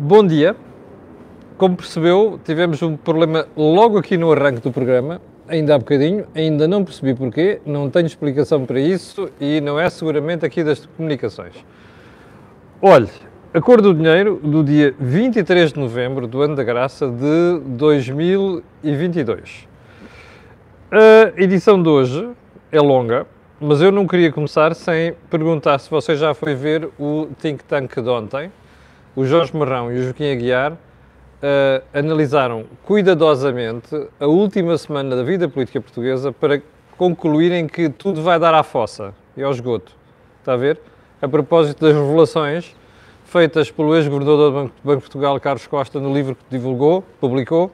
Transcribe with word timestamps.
Bom 0.00 0.24
dia. 0.24 0.54
Como 1.56 1.76
percebeu, 1.76 2.38
tivemos 2.44 2.80
um 2.82 2.96
problema 2.96 3.48
logo 3.56 3.98
aqui 3.98 4.16
no 4.16 4.30
arranque 4.30 4.60
do 4.60 4.70
programa, 4.70 5.20
ainda 5.48 5.74
há 5.74 5.78
bocadinho, 5.78 6.24
ainda 6.36 6.68
não 6.68 6.84
percebi 6.84 7.14
porquê, 7.14 7.60
não 7.66 7.90
tenho 7.90 8.06
explicação 8.06 8.64
para 8.64 8.78
isso 8.78 9.28
e 9.40 9.60
não 9.60 9.80
é 9.80 9.90
seguramente 9.90 10.46
aqui 10.46 10.62
das 10.62 10.86
comunicações. 10.86 11.52
Olhe, 12.80 13.10
a 13.52 13.60
cor 13.60 13.82
do 13.82 13.92
dinheiro 13.92 14.38
do 14.40 14.62
dia 14.62 14.94
23 15.00 15.72
de 15.72 15.80
novembro 15.80 16.28
do 16.28 16.42
ano 16.42 16.54
da 16.54 16.62
graça 16.62 17.08
de 17.08 17.58
2022. 17.66 19.66
A 20.92 21.32
edição 21.36 21.82
de 21.82 21.88
hoje 21.88 22.30
é 22.70 22.80
longa, 22.80 23.26
mas 23.60 23.80
eu 23.80 23.90
não 23.90 24.06
queria 24.06 24.30
começar 24.30 24.76
sem 24.76 25.14
perguntar 25.28 25.80
se 25.80 25.90
você 25.90 26.14
já 26.14 26.34
foi 26.34 26.54
ver 26.54 26.88
o 27.00 27.26
Think 27.40 27.64
Tank 27.64 28.00
de 28.00 28.08
ontem. 28.08 28.52
O 29.18 29.24
Jorge 29.24 29.50
Marrão 29.56 29.90
e 29.90 29.98
o 29.98 30.02
Joaquim 30.04 30.30
Aguiar 30.30 30.74
uh, 30.74 30.76
analisaram 31.92 32.66
cuidadosamente 32.84 33.88
a 34.20 34.26
última 34.28 34.78
semana 34.78 35.16
da 35.16 35.24
vida 35.24 35.48
política 35.48 35.80
portuguesa 35.80 36.30
para 36.30 36.62
concluírem 36.96 37.66
que 37.66 37.88
tudo 37.88 38.22
vai 38.22 38.38
dar 38.38 38.54
à 38.54 38.62
fossa 38.62 39.12
e 39.36 39.42
ao 39.42 39.50
esgoto. 39.50 39.90
Está 40.38 40.52
a 40.52 40.56
ver? 40.56 40.78
A 41.20 41.26
propósito 41.26 41.84
das 41.84 41.96
revelações 41.96 42.76
feitas 43.24 43.72
pelo 43.72 43.96
ex-governador 43.96 44.52
do 44.52 44.56
Banco, 44.56 44.74
Banco 44.84 44.98
de 44.98 45.02
Portugal, 45.02 45.40
Carlos 45.40 45.66
Costa, 45.66 45.98
no 45.98 46.14
livro 46.14 46.36
que 46.36 46.44
divulgou, 46.48 47.02
publicou, 47.20 47.72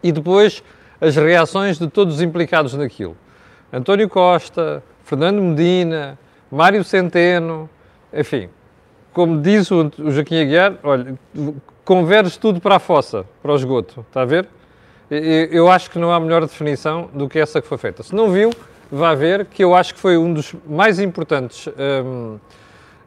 e 0.00 0.12
depois 0.12 0.62
as 1.00 1.16
reações 1.16 1.76
de 1.76 1.88
todos 1.88 2.14
os 2.14 2.22
implicados 2.22 2.72
naquilo. 2.74 3.16
António 3.72 4.08
Costa, 4.08 4.80
Fernando 5.02 5.42
Medina, 5.42 6.16
Mário 6.52 6.84
Centeno, 6.84 7.68
enfim, 8.14 8.48
como 9.12 9.40
diz 9.40 9.70
o 9.70 9.90
Joaquim 10.10 10.40
Aguiar, 10.40 10.74
olha, 10.82 11.14
converge 11.84 12.38
tudo 12.38 12.60
para 12.60 12.76
a 12.76 12.78
fossa, 12.78 13.24
para 13.42 13.52
o 13.52 13.56
esgoto, 13.56 14.04
está 14.08 14.22
a 14.22 14.24
ver? 14.24 14.48
Eu 15.10 15.68
acho 15.68 15.90
que 15.90 15.98
não 15.98 16.12
há 16.12 16.20
melhor 16.20 16.42
definição 16.42 17.10
do 17.12 17.28
que 17.28 17.38
essa 17.38 17.60
que 17.60 17.66
foi 17.66 17.78
feita. 17.78 18.02
Se 18.04 18.14
não 18.14 18.30
viu, 18.30 18.50
vá 18.90 19.12
ver 19.14 19.46
que 19.46 19.62
eu 19.62 19.74
acho 19.74 19.94
que 19.94 20.00
foi 20.00 20.16
um 20.16 20.32
dos 20.32 20.54
mais 20.68 21.00
importantes, 21.00 21.66
um, 22.04 22.38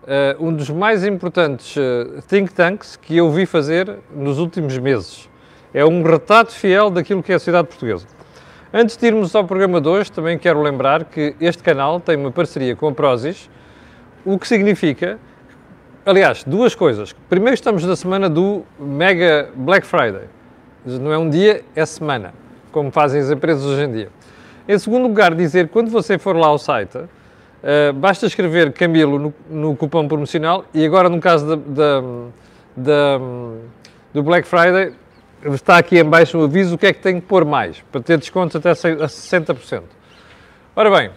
eh, 0.06 0.36
um 0.38 0.54
dos 0.54 0.70
mais 0.70 1.06
importantes 1.06 1.78
eh, 1.78 2.22
think 2.28 2.54
tanks 2.54 2.98
que 2.98 3.16
eu 3.16 3.32
vi 3.32 3.45
fazer 3.45 4.00
nos 4.14 4.38
últimos 4.38 4.78
meses. 4.78 5.30
É 5.73 5.86
um 5.86 6.04
retrato 6.04 6.52
fiel 6.52 6.90
daquilo 6.90 7.23
que 7.23 7.32
é 7.32 7.36
a 7.36 7.40
sociedade 7.40 7.70
portuguesa. 7.70 8.06
Antes 8.73 8.98
de 8.98 9.08
irmos 9.08 9.34
ao 9.34 9.45
programa 9.45 9.80
de 9.80 9.88
hoje, 9.88 10.12
também 10.12 10.38
quero 10.38 10.62
lembrar 10.62 11.06
que 11.06 11.36
este 11.40 11.64
canal 11.64 12.02
tem 12.02 12.17
uma 12.17 12.32
parceria 12.32 12.76
com 12.76 12.90
a 12.90 12.92
Prozis, 12.92 13.50
o 14.26 14.38
que 14.38 14.48
significa 14.48 15.20
Aliás, 16.06 16.44
duas 16.46 16.76
coisas. 16.76 17.16
Primeiro, 17.30 17.54
estamos 17.54 17.86
na 17.86 17.96
semana 17.96 18.30
do 18.30 18.64
Mega 18.78 19.50
Black 19.56 19.88
Friday. 19.88 20.28
Não 20.86 21.14
é 21.14 21.18
um 21.18 21.30
dia, 21.30 21.64
é 21.73 21.86
semana, 21.86 22.34
como 22.73 22.92
fazem 22.92 23.22
as 23.22 23.32
empresas 23.32 23.64
hoje 23.64 23.84
em 23.84 23.92
dia. 23.94 24.10
Em 24.68 24.78
segundo 24.78 25.04
lugar, 25.04 25.34
dizer 25.34 25.70
quando 25.70 25.90
você 25.90 26.18
for 26.18 26.36
lá 26.36 26.48
ao 26.48 26.58
site, 26.58 26.98
uh, 26.98 27.94
basta 27.95 28.26
escrever 28.26 28.73
Camilo 28.73 29.18
no, 29.18 29.34
no, 29.50 29.76
cupom 29.78 30.06
promocional 30.06 30.66
e 30.73 30.86
agora, 30.86 31.08
no 31.08 31.22
caso 31.22 31.56
da, 31.56 31.56
da, 31.56 32.02
da, 32.76 33.20
do 34.14 34.22
Black 34.23 34.45
Friday, 34.45 34.94
está 35.54 35.78
aqui 35.78 35.98
em 35.98 36.04
baixo 36.04 36.38
o 36.38 36.44
aviso 36.44 36.76
o 36.76 36.78
que 36.78 36.88
é 36.88 36.92
que 36.92 37.00
tem 37.00 37.22
que 37.22 37.26
pôr 37.26 37.45
mais, 37.45 37.82
para 37.94 38.02
ter 38.02 38.17
descontos 38.17 38.58
até 38.58 38.72
a 38.72 38.76
60%. 38.76 39.84
Ora 40.76 40.92
bem, 40.92 41.12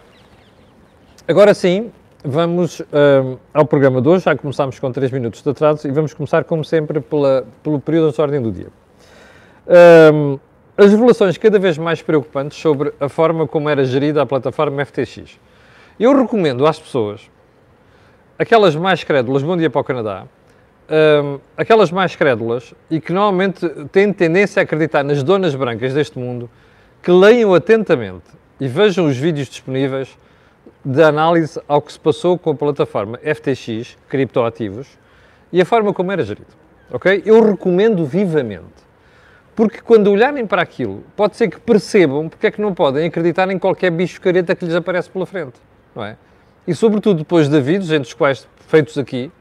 agora 1.27 1.53
sim, 1.55 1.91
Vamos 2.28 2.80
uh, 2.80 3.38
ao 3.55 3.64
programa 3.64 4.02
de 4.02 4.08
hoje. 4.08 4.24
Já 4.24 4.34
começámos 4.34 4.80
com 4.80 4.91
3 4.91 5.12
minutos 5.12 5.44
de 5.44 5.48
atraso 5.48 5.86
e 5.86 5.92
vamos 5.92 6.12
começar, 6.12 6.42
como 6.42 6.64
sempre, 6.64 7.00
pela, 7.00 7.46
pelo 7.62 7.80
período 7.80 8.12
de 8.12 8.20
ordem 8.20 8.42
do 8.42 8.50
dia. 8.50 8.66
Uh, 9.64 10.41
as 10.77 10.91
revelações 10.91 11.38
cada 11.38 11.56
vez 11.56 11.78
mais 11.78 12.02
preocupantes 12.02 12.58
sobre 12.58 12.92
a 12.98 13.08
forma 13.08 13.47
como 13.47 13.69
era 13.69 13.84
gerida 13.84 14.22
a 14.22 14.26
plataforma 14.26 14.84
FTX. 14.84 15.38
Eu 16.00 16.20
recomendo 16.20 16.66
às 16.66 16.81
pessoas, 16.81 17.31
aquelas 18.36 18.75
mais 18.75 19.04
crédulas, 19.04 19.44
bom 19.44 19.56
dia 19.56 19.70
para 19.70 19.81
o 19.81 19.84
Canadá, 19.84 20.25
uh, 20.91 21.41
aquelas 21.56 21.92
mais 21.92 22.16
crédulas 22.16 22.75
e 22.91 23.00
que 23.00 23.12
normalmente 23.12 23.69
têm 23.92 24.12
tendência 24.12 24.59
a 24.59 24.65
acreditar 24.65 25.04
nas 25.04 25.22
donas 25.22 25.54
brancas 25.54 25.94
deste 25.94 26.19
mundo, 26.19 26.50
que 27.00 27.12
leiam 27.12 27.54
atentamente 27.54 28.26
e 28.59 28.66
vejam 28.66 29.06
os 29.06 29.16
vídeos 29.16 29.47
disponíveis 29.47 30.19
de 30.86 31.02
análise 31.02 31.60
ao 31.66 31.82
que 31.82 31.92
se 31.92 31.98
passou 31.98 32.38
com 32.38 32.50
a 32.50 32.54
plataforma 32.54 33.19
FTX, 33.19 33.98
criptoativos, 34.08 34.86
e 35.52 35.60
a 35.60 35.64
forma 35.64 35.92
como 35.92 36.12
era 36.12 36.22
gerido. 36.22 36.47
Ok? 36.92 37.24
Eu 37.26 37.42
recomendo 37.42 38.06
vivamente. 38.06 38.86
Porque 39.56 39.80
quando 39.80 40.12
olharem 40.12 40.47
para 40.47 40.62
aquilo, 40.62 41.02
pode 41.16 41.36
ser 41.36 41.48
que 41.48 41.58
percebam 41.58 42.28
porque 42.28 42.47
é 42.47 42.50
que 42.52 42.60
não 42.60 42.72
podem 42.72 43.04
acreditar 43.08 43.50
em 43.50 43.58
qualquer 43.58 43.91
bicho 43.91 44.20
careta 44.20 44.54
que 44.54 44.64
lhes 44.64 44.76
aparece 44.76 45.10
pela 45.10 45.26
frente. 45.26 45.54
Não 45.92 46.04
é? 46.04 46.16
E 46.69 46.72
sobretudo 46.74 47.18
depois 47.18 47.48
de 47.48 47.60
vídeos, 47.60 47.91
entre 47.91 48.06
os 48.06 48.14
quais 48.14 48.47
feitos 48.68 48.97
aqui, 48.97 49.32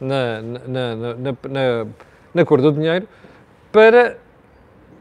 na, 0.00 0.40
na, 0.40 0.96
na, 0.96 1.86
na 2.32 2.44
cor 2.46 2.62
do 2.62 2.72
dinheiro, 2.72 3.06
para 3.70 4.16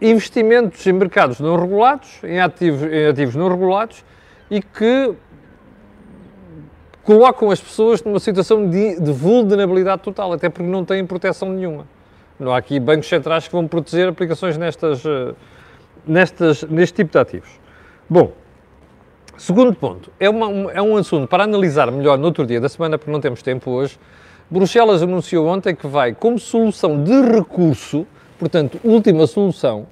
investimentos 0.02 0.86
em 0.86 0.92
mercados 0.92 1.40
não 1.40 1.56
regulados, 1.56 2.22
em 2.24 2.42
ativos, 2.42 2.84
em 2.84 3.08
ativos 3.08 3.36
não 3.36 3.48
regulados, 3.48 4.04
e 4.50 4.62
que 4.62 5.16
colocam 7.04 7.52
as 7.52 7.60
pessoas 7.60 8.02
numa 8.04 8.20
situação 8.20 8.70
de, 8.70 9.00
de, 9.00 9.12
vulnerabilidade 9.12 10.02
total, 10.02 10.34
até 10.34 10.50
porque 10.50 10.70
não 10.70 10.86
têm 10.86 11.06
proteção 11.06 11.50
nenhuma. 11.50 11.86
Não 12.40 12.54
há 12.54 12.58
aqui 12.58 12.80
bancos 12.80 13.08
centrais 13.08 13.48
que 13.48 13.54
vão 13.54 13.68
proteger 13.68 14.08
aplicações 14.08 14.58
nestas, 14.58 15.06
eh, 15.06 15.34
nestas, 16.06 16.64
neste 16.64 16.96
tipo 16.96 17.12
de 17.12 17.18
ativos. 17.18 17.50
Bom, 18.10 18.32
segundo 19.38 19.74
ponto, 19.74 20.12
é, 20.20 20.30
uma, 20.30 20.72
é 20.72 20.82
um 20.82 20.98
assunto 20.98 21.28
para 21.28 21.44
analisar 21.44 21.92
melhor 21.92 22.18
no 22.18 22.26
outro 22.26 22.46
dia 22.46 22.60
da 22.60 22.70
semana, 22.70 22.98
porque 22.98 23.12
não 23.12 23.22
temos 23.22 23.42
tempo 23.42 23.70
hoje. 23.72 24.00
Bruxelas 24.50 25.04
anunciou 25.04 25.48
ontem 25.48 25.76
que 25.76 25.88
vai, 25.88 26.14
como 26.14 26.40
solução 26.40 27.04
de 27.04 27.22
recurso, 27.22 28.06
portanto, 28.40 28.80
última 28.84 29.28
solução, 29.28 29.88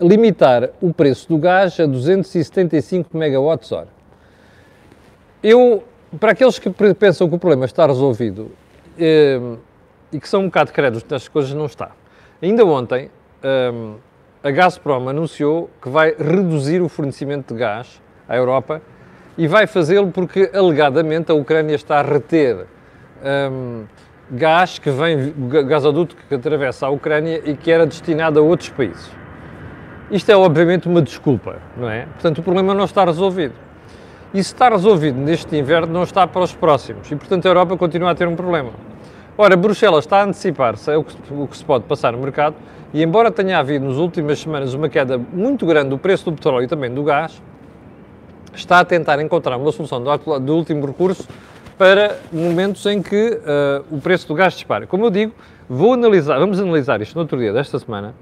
limitar 0.00 0.70
o 0.80 0.92
preço 0.92 1.28
do 1.28 1.38
gás 1.38 1.78
a 1.80 1.86
275 1.86 3.16
megawatts-hora. 3.16 3.88
Eu 5.42 5.84
para 6.18 6.32
aqueles 6.32 6.58
que 6.58 6.70
pensam 6.94 7.28
que 7.28 7.34
o 7.34 7.38
problema 7.38 7.64
está 7.64 7.86
resolvido 7.86 8.50
eh, 8.98 9.40
e 10.12 10.20
que 10.20 10.28
são 10.28 10.42
um 10.42 10.46
bocado 10.46 10.72
crédulos 10.72 11.02
nestas 11.02 11.28
coisas, 11.28 11.52
não 11.54 11.66
está. 11.66 11.92
Ainda 12.42 12.64
ontem, 12.64 13.10
eh, 13.42 13.72
a 14.42 14.50
Gazprom 14.50 15.08
anunciou 15.08 15.70
que 15.80 15.88
vai 15.88 16.14
reduzir 16.18 16.82
o 16.82 16.88
fornecimento 16.88 17.54
de 17.54 17.60
gás 17.60 18.00
à 18.28 18.36
Europa 18.36 18.82
e 19.38 19.48
vai 19.48 19.66
fazê-lo 19.66 20.10
porque, 20.10 20.50
alegadamente, 20.52 21.32
a 21.32 21.34
Ucrânia 21.34 21.74
está 21.74 22.00
a 22.00 22.02
reter 22.02 22.66
um, 23.50 23.84
gás 24.30 24.78
que 24.78 24.90
vem, 24.90 25.32
gasoduto 25.66 26.14
que 26.28 26.34
atravessa 26.34 26.86
a 26.86 26.90
Ucrânia 26.90 27.40
e 27.44 27.56
que 27.56 27.70
era 27.70 27.86
destinado 27.86 28.38
a 28.38 28.42
outros 28.42 28.68
países. 28.68 29.10
Isto 30.10 30.30
é, 30.30 30.36
obviamente, 30.36 30.86
uma 30.86 31.00
desculpa, 31.00 31.56
não 31.76 31.88
é? 31.88 32.06
Portanto, 32.06 32.38
o 32.38 32.42
problema 32.42 32.74
não 32.74 32.84
está 32.84 33.04
resolvido. 33.04 33.54
Se 34.34 34.40
está 34.40 34.68
resolvido 34.68 35.16
neste 35.16 35.56
inverno, 35.56 35.92
não 35.92 36.02
está 36.02 36.26
para 36.26 36.42
os 36.42 36.52
próximos. 36.52 37.08
E, 37.08 37.14
portanto, 37.14 37.46
a 37.46 37.48
Europa 37.50 37.76
continua 37.76 38.10
a 38.10 38.14
ter 38.16 38.26
um 38.26 38.34
problema. 38.34 38.70
Ora, 39.38 39.56
Bruxelas 39.56 40.04
está 40.04 40.22
a 40.22 40.24
antecipar-se 40.24 40.90
o 40.90 41.46
que 41.46 41.56
se 41.56 41.64
pode 41.64 41.84
passar 41.84 42.12
no 42.12 42.18
mercado 42.18 42.56
e, 42.92 43.00
embora 43.00 43.30
tenha 43.30 43.58
havido 43.60 43.84
nas 43.84 43.96
últimas 43.96 44.40
semanas 44.40 44.74
uma 44.74 44.88
queda 44.88 45.18
muito 45.18 45.64
grande 45.64 45.90
do 45.90 45.98
preço 45.98 46.24
do 46.24 46.32
petróleo 46.32 46.64
e 46.64 46.66
também 46.66 46.92
do 46.92 47.04
gás, 47.04 47.40
está 48.52 48.80
a 48.80 48.84
tentar 48.84 49.20
encontrar 49.20 49.56
uma 49.56 49.70
solução 49.70 50.02
do 50.02 50.54
último 50.54 50.84
recurso 50.84 51.28
para 51.78 52.18
momentos 52.32 52.84
em 52.86 53.00
que 53.00 53.40
uh, 53.40 53.84
o 53.96 54.00
preço 54.00 54.26
do 54.26 54.34
gás 54.34 54.54
dispara. 54.54 54.84
Como 54.84 55.06
eu 55.06 55.10
digo, 55.10 55.32
vou 55.68 55.92
analisar, 55.92 56.40
vamos 56.40 56.58
analisar 56.58 57.00
isto 57.00 57.14
no 57.14 57.20
outro 57.22 57.38
dia 57.38 57.52
desta 57.52 57.78
semana, 57.78 58.14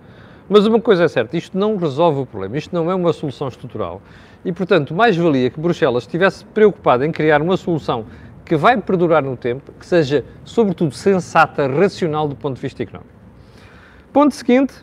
mas 0.46 0.66
uma 0.66 0.80
coisa 0.80 1.04
é 1.04 1.08
certa, 1.08 1.36
isto 1.38 1.56
não 1.56 1.76
resolve 1.76 2.20
o 2.20 2.26
problema, 2.26 2.58
isto 2.58 2.74
não 2.74 2.90
é 2.90 2.94
uma 2.94 3.12
solução 3.14 3.48
estrutural. 3.48 4.02
E, 4.44 4.52
portanto, 4.52 4.94
mais 4.94 5.16
valia 5.16 5.50
que 5.50 5.60
Bruxelas 5.60 6.04
estivesse 6.04 6.44
preocupada 6.46 7.06
em 7.06 7.12
criar 7.12 7.40
uma 7.40 7.56
solução 7.56 8.06
que 8.44 8.56
vai 8.56 8.76
perdurar 8.80 9.22
no 9.22 9.36
tempo, 9.36 9.72
que 9.78 9.86
seja, 9.86 10.24
sobretudo, 10.44 10.94
sensata, 10.94 11.66
racional 11.68 12.26
do 12.26 12.34
ponto 12.34 12.56
de 12.56 12.60
vista 12.60 12.82
económico. 12.82 13.12
Ponto 14.12 14.34
seguinte, 14.34 14.74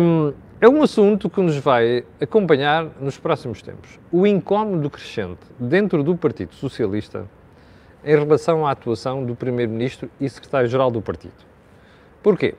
um, 0.00 0.32
é 0.60 0.68
um 0.68 0.82
assunto 0.82 1.30
que 1.30 1.40
nos 1.40 1.56
vai 1.56 2.04
acompanhar 2.20 2.86
nos 3.00 3.18
próximos 3.18 3.62
tempos. 3.62 3.98
O 4.10 4.26
incómodo 4.26 4.90
crescente 4.90 5.40
dentro 5.58 6.02
do 6.02 6.16
Partido 6.16 6.54
Socialista 6.54 7.28
em 8.04 8.16
relação 8.16 8.66
à 8.66 8.70
atuação 8.70 9.24
do 9.24 9.34
Primeiro-Ministro 9.34 10.10
e 10.20 10.28
Secretário-Geral 10.28 10.90
do 10.90 11.00
Partido. 11.00 11.34
Porquê? 12.22 12.54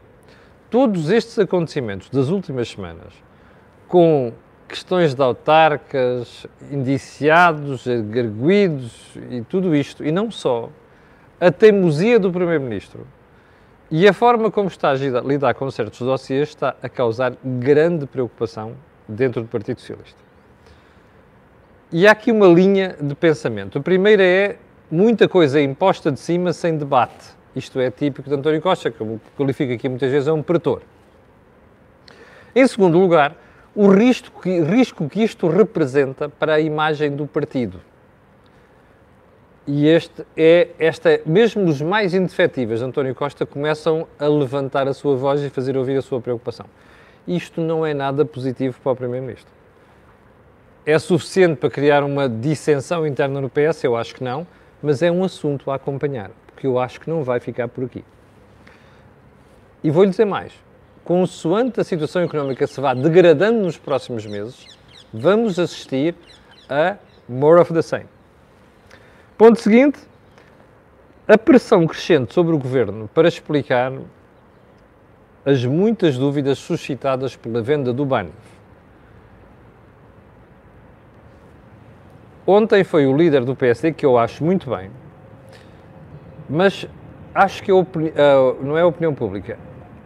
Todos 0.69 1.09
estes 1.09 1.37
acontecimentos 1.37 2.09
das 2.09 2.29
últimas 2.29 2.69
semanas, 2.69 3.13
com 3.87 4.31
questões 4.71 5.13
de 5.13 5.21
autarcas, 5.21 6.47
indiciados, 6.71 7.85
arguídos 7.87 9.15
e 9.29 9.41
tudo 9.41 9.75
isto, 9.75 10.03
e 10.05 10.11
não 10.11 10.31
só, 10.31 10.69
a 11.39 11.51
teimosia 11.51 12.17
do 12.17 12.31
Primeiro-Ministro, 12.31 13.05
E 13.93 14.07
a 14.07 14.13
forma 14.13 14.49
como 14.49 14.69
está 14.69 14.91
a 14.91 14.93
lidar 14.93 15.53
com 15.53 15.69
certos 15.69 15.99
dossiês 15.99 16.47
está 16.47 16.73
a 16.81 16.87
causar 16.87 17.33
grande 17.43 18.05
preocupação 18.05 18.73
dentro 19.05 19.41
do 19.41 19.49
Partido 19.49 19.81
Socialista. 19.81 20.17
E 21.91 22.07
há 22.07 22.11
aqui 22.11 22.31
uma 22.31 22.47
linha 22.47 22.95
de 23.01 23.13
pensamento. 23.13 23.77
A 23.77 23.81
primeira 23.81 24.23
é 24.23 24.57
muita 24.89 25.27
coisa 25.27 25.61
imposta 25.61 26.09
de 26.09 26.21
cima 26.21 26.53
sem 26.53 26.77
debate. 26.77 27.35
Isto 27.53 27.81
é 27.81 27.91
típico 27.91 28.29
de 28.29 28.35
António 28.35 28.61
Costa, 28.61 28.89
que 28.89 29.01
eu 29.01 29.19
qualifico 29.35 29.73
aqui 29.73 29.89
muitas 29.89 30.09
vezes, 30.09 30.29
é 30.29 30.31
um 30.31 30.41
pretor. 30.41 30.83
Em 32.55 32.65
segundo 32.65 32.97
lugar, 32.97 33.35
o 33.75 33.87
risco 33.89 34.41
que, 34.41 34.61
risco 34.61 35.07
que 35.07 35.23
isto 35.23 35.47
representa 35.47 36.27
para 36.27 36.55
a 36.55 36.59
imagem 36.59 37.15
do 37.15 37.25
partido. 37.25 37.79
E 39.65 39.87
este 39.87 40.25
é, 40.35 40.69
esta, 40.79 41.21
mesmo 41.25 41.63
os 41.65 41.81
mais 41.81 42.13
indefetíveis 42.13 42.79
de 42.79 42.85
António 42.85 43.13
Costa 43.13 43.45
começam 43.45 44.07
a 44.19 44.27
levantar 44.27 44.87
a 44.87 44.93
sua 44.93 45.15
voz 45.15 45.41
e 45.41 45.49
fazer 45.49 45.77
ouvir 45.77 45.97
a 45.97 46.01
sua 46.01 46.19
preocupação. 46.19 46.65
Isto 47.27 47.61
não 47.61 47.85
é 47.85 47.93
nada 47.93 48.25
positivo 48.25 48.79
para 48.81 48.91
o 48.91 48.95
Primeiro-Ministro. 48.95 49.51
É 50.85 50.97
suficiente 50.97 51.57
para 51.57 51.69
criar 51.69 52.03
uma 52.03 52.27
dissensão 52.27 53.05
interna 53.05 53.39
no 53.39 53.49
PS? 53.49 53.83
Eu 53.83 53.95
acho 53.95 54.15
que 54.15 54.23
não, 54.23 54.47
mas 54.81 55.03
é 55.03 55.11
um 55.11 55.23
assunto 55.23 55.69
a 55.69 55.75
acompanhar, 55.75 56.31
porque 56.47 56.65
eu 56.65 56.79
acho 56.79 56.99
que 56.99 57.07
não 57.07 57.23
vai 57.23 57.39
ficar 57.39 57.67
por 57.67 57.83
aqui. 57.83 58.03
E 59.83 59.91
vou-lhe 59.91 60.09
dizer 60.09 60.25
mais: 60.25 60.53
consoante 61.03 61.79
a 61.79 61.83
situação 61.83 62.21
económica 62.23 62.65
se 62.67 62.79
vá 62.79 62.93
degradando 62.93 63.61
nos 63.61 63.77
próximos 63.77 64.25
meses, 64.25 64.65
vamos 65.13 65.57
assistir 65.59 66.15
a 66.69 66.97
more 67.27 67.59
of 67.59 67.73
the 67.73 67.81
same. 67.81 68.05
Ponto 69.37 69.59
seguinte: 69.59 69.99
a 71.27 71.37
pressão 71.37 71.85
crescente 71.87 72.33
sobre 72.33 72.53
o 72.53 72.57
governo 72.59 73.09
para 73.13 73.27
explicar 73.27 73.91
as 75.45 75.65
muitas 75.65 76.17
dúvidas 76.17 76.59
suscitadas 76.59 77.35
pela 77.35 77.61
venda 77.61 77.91
do 77.91 78.05
BANF. 78.05 78.31
Ontem 82.45 82.83
foi 82.83 83.05
o 83.05 83.15
líder 83.15 83.45
do 83.45 83.55
PSD, 83.55 83.93
que 83.93 84.05
eu 84.05 84.17
acho 84.17 84.43
muito 84.43 84.69
bem, 84.69 84.91
mas 86.49 86.87
acho 87.33 87.63
que 87.63 87.71
opini- 87.71 88.09
a- 88.15 88.63
não 88.63 88.77
é 88.77 88.81
a 88.81 88.87
opinião 88.87 89.13
pública. 89.13 89.57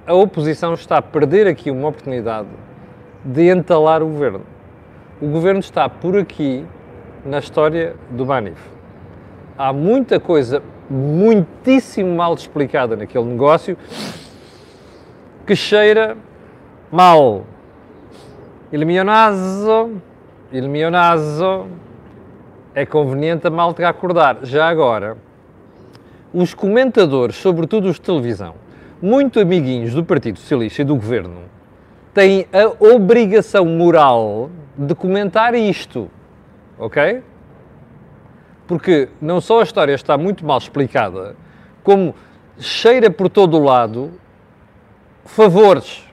A 0.07 0.13
oposição 0.13 0.75
está 0.75 0.97
a 0.97 1.01
perder 1.01 1.47
aqui 1.47 1.71
uma 1.71 1.87
oportunidade 1.87 2.47
de 3.23 3.49
entalar 3.49 4.03
o 4.03 4.05
governo. 4.05 4.41
O 5.19 5.27
governo 5.27 5.59
está 5.59 5.89
por 5.89 6.15
aqui 6.15 6.63
na 7.25 7.39
história 7.39 7.95
do 8.11 8.23
Banif. 8.23 8.61
Há 9.57 9.73
muita 9.73 10.19
coisa 10.19 10.61
muitíssimo 10.87 12.15
mal 12.15 12.35
explicada 12.35 12.95
naquele 12.95 13.25
negócio 13.25 13.75
que 15.43 15.55
cheira 15.55 16.15
mal. 16.91 17.43
Il 18.71 18.85
mio 18.85 19.03
naso, 19.03 19.89
il 20.51 20.69
mio 20.69 20.91
naso, 20.91 21.65
é 22.75 22.85
conveniente 22.85 23.47
a 23.47 23.49
malta 23.49 23.89
acordar. 23.89 24.37
Já 24.43 24.69
agora, 24.69 25.17
os 26.31 26.53
comentadores, 26.53 27.37
sobretudo 27.37 27.87
os 27.87 27.95
de 27.95 28.01
televisão, 28.01 28.53
muito 29.05 29.39
amiguinhos 29.39 29.93
do 29.93 30.03
Partido 30.03 30.39
Socialista 30.39 30.81
e 30.81 30.85
do 30.85 30.95
Governo, 30.95 31.41
têm 32.11 32.47
a 32.51 32.83
obrigação 32.91 33.63
moral 33.63 34.49
de 34.75 34.95
comentar 34.95 35.53
isto, 35.53 36.09
ok? 36.75 37.21
Porque 38.65 39.07
não 39.21 39.39
só 39.39 39.59
a 39.59 39.63
história 39.63 39.93
está 39.93 40.17
muito 40.17 40.43
mal 40.43 40.57
explicada, 40.57 41.35
como 41.83 42.15
cheira 42.57 43.11
por 43.11 43.29
todo 43.29 43.57
o 43.57 43.63
lado 43.63 44.11
favores, 45.23 46.03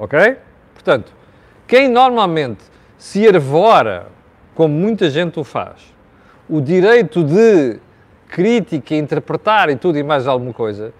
ok? 0.00 0.36
Portanto, 0.74 1.12
quem 1.64 1.88
normalmente 1.88 2.64
se 2.98 3.28
arvora 3.28 4.08
como 4.52 4.74
muita 4.74 5.08
gente 5.08 5.38
o 5.38 5.44
faz, 5.44 5.94
o 6.48 6.60
direito 6.60 7.22
de 7.22 7.78
crítica, 8.26 8.96
interpretar 8.96 9.70
e 9.70 9.76
tudo 9.76 9.96
e 9.96 10.02
mais 10.02 10.26
alguma 10.26 10.52
coisa, 10.52 10.92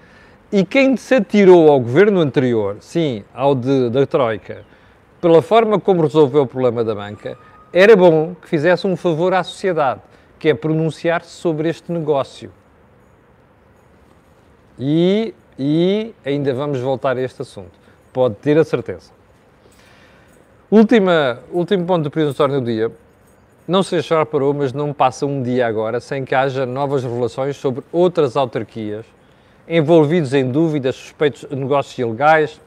e 0.53 0.65
quem 0.65 0.97
se 0.97 1.15
atirou 1.15 1.71
ao 1.71 1.79
governo 1.79 2.21
anterior, 2.21 2.79
sim, 2.81 3.23
ao 3.33 3.55
de, 3.55 3.89
da 3.89 4.05
Troika, 4.05 4.65
pela 5.21 5.41
forma 5.41 5.79
como 5.79 6.03
resolveu 6.03 6.43
o 6.43 6.47
problema 6.47 6.83
da 6.83 6.95
banca, 6.95 7.39
era 7.73 7.95
bom 7.95 8.35
que 8.35 8.49
fizesse 8.49 8.87
um 8.87 8.97
favor 8.97 9.33
à 9.33 9.45
sociedade, 9.45 10.01
que 10.39 10.49
é 10.49 10.55
pronunciar-se 10.55 11.31
sobre 11.31 11.69
este 11.69 11.93
negócio. 11.93 12.51
E, 14.77 15.35
e 15.57 16.13
ainda 16.25 16.53
vamos 16.53 16.81
voltar 16.81 17.17
a 17.17 17.21
este 17.21 17.43
assunto. 17.43 17.79
Pode 18.13 18.35
ter 18.37 18.59
a 18.59 18.65
certeza. 18.65 19.13
Última, 20.69 21.41
último 21.53 21.85
ponto 21.85 22.05
do 22.05 22.11
presuntório 22.11 22.61
do 22.61 22.65
dia. 22.65 22.91
Não 23.69 23.85
sei 23.85 24.03
se 24.03 24.09
já 24.09 24.19
reparou, 24.21 24.53
mas 24.53 24.73
não 24.73 24.93
passa 24.93 25.27
um 25.27 25.43
dia 25.43 25.67
agora 25.67 26.01
sem 26.01 26.25
que 26.25 26.35
haja 26.35 26.67
novas 26.67 27.05
revelações 27.05 27.57
sobre 27.57 27.85
outras 27.93 28.37
autarquias 28.37 29.05
envolvidos 29.71 30.35
em 30.35 30.51
dúvidas, 30.51 30.97
suspeitos 30.97 31.47
de 31.49 31.55
negócios 31.55 31.97
ilegais, 31.97 32.61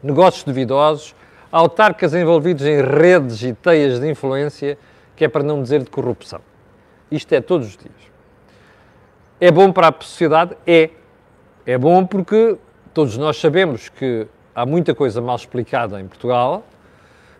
negócios 0.00 0.44
duvidosos, 0.44 1.16
autarcas 1.50 2.14
envolvidos 2.14 2.64
em 2.64 2.80
redes 2.80 3.42
e 3.42 3.52
teias 3.52 3.98
de 3.98 4.08
influência, 4.08 4.78
que 5.16 5.24
é 5.24 5.28
para 5.28 5.42
não 5.42 5.60
dizer 5.60 5.82
de 5.82 5.90
corrupção. 5.90 6.40
Isto 7.10 7.32
é 7.32 7.40
todos 7.40 7.66
os 7.66 7.76
dias. 7.76 7.92
É 9.40 9.50
bom 9.50 9.72
para 9.72 9.88
a 9.88 9.94
sociedade? 10.00 10.56
É. 10.64 10.90
É 11.66 11.76
bom 11.76 12.06
porque 12.06 12.56
todos 12.94 13.16
nós 13.16 13.36
sabemos 13.38 13.88
que 13.88 14.28
há 14.54 14.64
muita 14.64 14.94
coisa 14.94 15.20
mal 15.20 15.34
explicada 15.34 16.00
em 16.00 16.06
Portugal, 16.06 16.62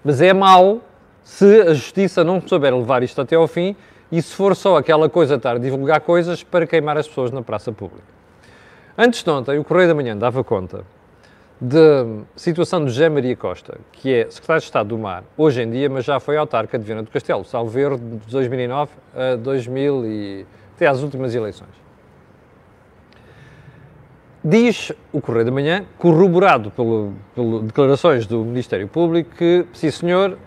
mas 0.02 0.20
é 0.20 0.32
mau 0.32 0.80
se 1.22 1.62
a 1.62 1.72
justiça 1.72 2.24
não 2.24 2.40
souber 2.40 2.74
levar 2.74 3.04
isto 3.04 3.20
até 3.20 3.36
ao 3.36 3.46
fim 3.46 3.76
e 4.10 4.20
se 4.20 4.34
for 4.34 4.56
só 4.56 4.76
aquela 4.76 5.08
coisa 5.08 5.36
estar 5.36 5.54
a 5.54 5.58
divulgar 5.58 6.00
coisas 6.00 6.42
para 6.42 6.66
queimar 6.66 6.98
as 6.98 7.06
pessoas 7.06 7.30
na 7.30 7.42
praça 7.42 7.70
pública. 7.70 8.19
Antes 8.96 9.22
de 9.22 9.30
ontem, 9.30 9.58
o 9.58 9.64
Correio 9.64 9.88
da 9.88 9.94
Manhã 9.94 10.16
dava 10.16 10.42
conta 10.42 10.84
da 11.60 12.06
situação 12.34 12.84
de 12.84 12.90
José 12.90 13.08
Maria 13.08 13.36
Costa, 13.36 13.78
que 13.92 14.14
é 14.14 14.30
secretário 14.30 14.60
de 14.60 14.66
Estado 14.66 14.88
do 14.88 14.98
Mar, 14.98 15.24
hoje 15.36 15.62
em 15.62 15.70
dia, 15.70 15.90
mas 15.90 16.04
já 16.04 16.18
foi 16.18 16.36
autarca 16.36 16.78
de 16.78 16.84
Viana 16.84 17.02
do 17.02 17.10
Castelo, 17.10 17.44
salvo 17.44 17.78
erro, 17.78 17.98
de 17.98 18.30
2009 18.30 18.92
a 19.14 19.36
2000 19.36 20.06
e 20.06 20.46
até 20.74 20.86
às 20.86 21.02
últimas 21.02 21.34
eleições. 21.34 21.68
Diz 24.42 24.90
o 25.12 25.20
Correio 25.20 25.44
da 25.44 25.50
Manhã, 25.50 25.84
corroborado 25.98 26.70
pelo 26.70 27.12
declarações 27.62 28.26
do 28.26 28.42
Ministério 28.42 28.88
Público, 28.88 29.30
que, 29.36 29.66
sim 29.74 29.90
senhor, 29.90 30.38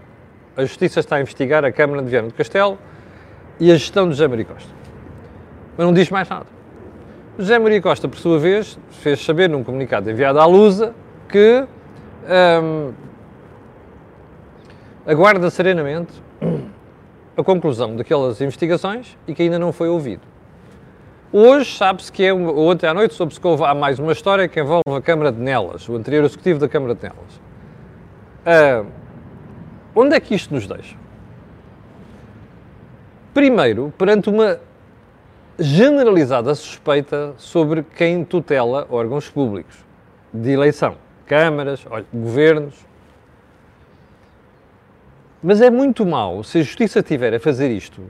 a 0.58 0.66
Justiça 0.66 1.00
está 1.00 1.18
a 1.18 1.22
investigar 1.22 1.64
a 1.64 1.72
Câmara 1.72 2.02
de 2.02 2.10
Viana 2.10 2.28
do 2.28 2.34
Castelo 2.34 2.80
e 3.60 3.72
a 3.72 3.76
gestão 3.76 4.06
de 4.06 4.16
José 4.16 4.28
Maria 4.28 4.46
Costa. 4.46 4.70
Mas 5.78 5.86
não 5.86 5.94
diz 5.94 6.10
mais 6.10 6.28
nada. 6.28 6.53
José 7.38 7.58
Maria 7.58 7.82
Costa, 7.82 8.08
por 8.08 8.20
sua 8.20 8.38
vez, 8.38 8.78
fez 8.92 9.24
saber 9.26 9.50
num 9.50 9.64
comunicado 9.64 10.10
enviado 10.10 10.40
à 10.40 10.46
Lusa 10.46 10.94
que 11.28 11.66
hum, 12.62 12.94
aguarda 15.04 15.50
serenamente 15.50 16.14
a 17.36 17.44
conclusão 17.44 17.96
daquelas 17.96 18.40
investigações 18.40 19.18
e 19.28 19.34
que 19.34 19.42
ainda 19.42 19.58
não 19.58 19.74
foi 19.74 19.90
ouvido. 19.90 20.22
Hoje 21.32 21.76
sabe-se 21.76 22.12
que 22.12 22.24
é, 22.24 22.32
ou 22.32 22.70
ontem 22.70 22.86
à 22.86 22.94
noite 22.94 23.16
soube-se 23.16 23.40
que 23.42 23.48
houve, 23.48 23.64
há 23.64 23.74
mais 23.74 23.98
uma 23.98 24.12
história 24.12 24.48
que 24.48 24.60
envolve 24.60 24.84
a 24.96 25.02
Câmara 25.02 25.32
de 25.32 25.40
Nelas, 25.40 25.90
o 25.90 25.96
anterior 25.96 26.24
executivo 26.26 26.60
da 26.60 26.70
Câmara 26.70 26.94
de 26.94 27.02
Nelas. 27.02 27.42
Ah, 28.46 28.86
onde 29.96 30.16
é 30.16 30.20
que 30.20 30.36
isto 30.36 30.54
nos 30.54 30.68
deixa? 30.68 30.96
Primeiro, 33.34 33.92
perante 33.98 34.30
uma 34.30 34.60
generalizada 35.58 36.54
suspeita 36.56 37.34
sobre 37.38 37.84
quem 37.84 38.26
tutela 38.26 38.88
órgãos 38.90 39.30
públicos 39.30 39.76
de 40.34 40.52
eleição, 40.52 40.98
câmaras, 41.26 41.86
governos. 42.12 42.74
Mas 45.42 45.62
é 45.62 45.70
muito 45.70 46.06
mau 46.06 46.44
se 46.44 46.60
a 46.60 46.62
justiça 46.62 47.04
tiver 47.04 47.34
a 47.34 47.40
fazer 47.40 47.70
isto, 47.70 48.02